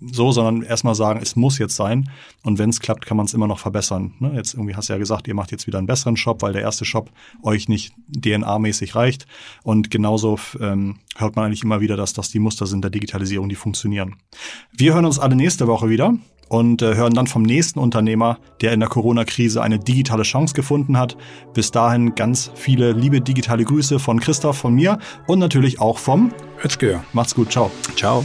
so, 0.00 0.32
sondern 0.32 0.62
erstmal 0.62 0.94
sagen, 0.94 1.20
es 1.22 1.36
muss 1.36 1.58
jetzt 1.58 1.76
sein. 1.76 2.10
Und 2.42 2.58
wenn 2.58 2.70
es 2.70 2.80
klappt, 2.80 3.06
kann 3.06 3.16
man 3.16 3.26
es 3.26 3.34
immer 3.34 3.46
noch 3.46 3.58
verbessern. 3.58 4.14
Ne? 4.18 4.32
Jetzt 4.34 4.54
irgendwie 4.54 4.74
hast 4.74 4.88
du 4.88 4.94
ja 4.94 4.98
gesagt, 4.98 5.28
ihr 5.28 5.34
macht 5.34 5.52
jetzt 5.52 5.66
wieder 5.66 5.78
einen 5.78 5.86
besseren 5.86 6.16
Shop, 6.16 6.42
weil 6.42 6.52
der 6.52 6.62
erste 6.62 6.84
Shop 6.84 7.10
euch 7.42 7.68
nicht 7.68 7.92
DNA-mäßig 8.10 8.94
reicht. 8.94 9.26
Und 9.62 9.90
genauso 9.90 10.38
ähm, 10.60 10.96
hört 11.16 11.36
man 11.36 11.46
eigentlich 11.46 11.64
immer 11.64 11.80
wieder, 11.80 11.96
dass 11.96 12.12
das 12.12 12.30
die 12.30 12.38
Muster 12.38 12.66
sind 12.66 12.82
der 12.82 12.90
Digitalisierung, 12.90 13.48
die 13.48 13.56
funktionieren. 13.56 14.16
Wir 14.72 14.94
hören 14.94 15.04
uns 15.04 15.18
alle 15.18 15.36
nächste 15.36 15.66
Woche 15.66 15.88
wieder 15.88 16.14
und 16.48 16.82
äh, 16.82 16.94
hören 16.94 17.14
dann 17.14 17.26
vom 17.26 17.42
nächsten 17.42 17.78
Unternehmer, 17.78 18.38
der 18.60 18.72
in 18.72 18.80
der 18.80 18.88
Corona-Krise 18.88 19.62
eine 19.62 19.78
digitale 19.78 20.22
Chance 20.22 20.54
gefunden 20.54 20.98
hat. 20.98 21.16
Bis 21.54 21.70
dahin 21.70 22.14
ganz 22.14 22.50
viele 22.54 22.92
liebe 22.92 23.20
digitale 23.20 23.64
Grüße 23.64 23.98
von 23.98 24.20
Christoph, 24.20 24.58
von 24.58 24.74
mir 24.74 24.98
und 25.26 25.38
natürlich 25.38 25.80
auch 25.80 25.98
vom 25.98 26.32
Özgür. 26.64 27.02
Macht's 27.12 27.34
gut, 27.34 27.52
ciao. 27.52 27.70
Ciao. 27.96 28.24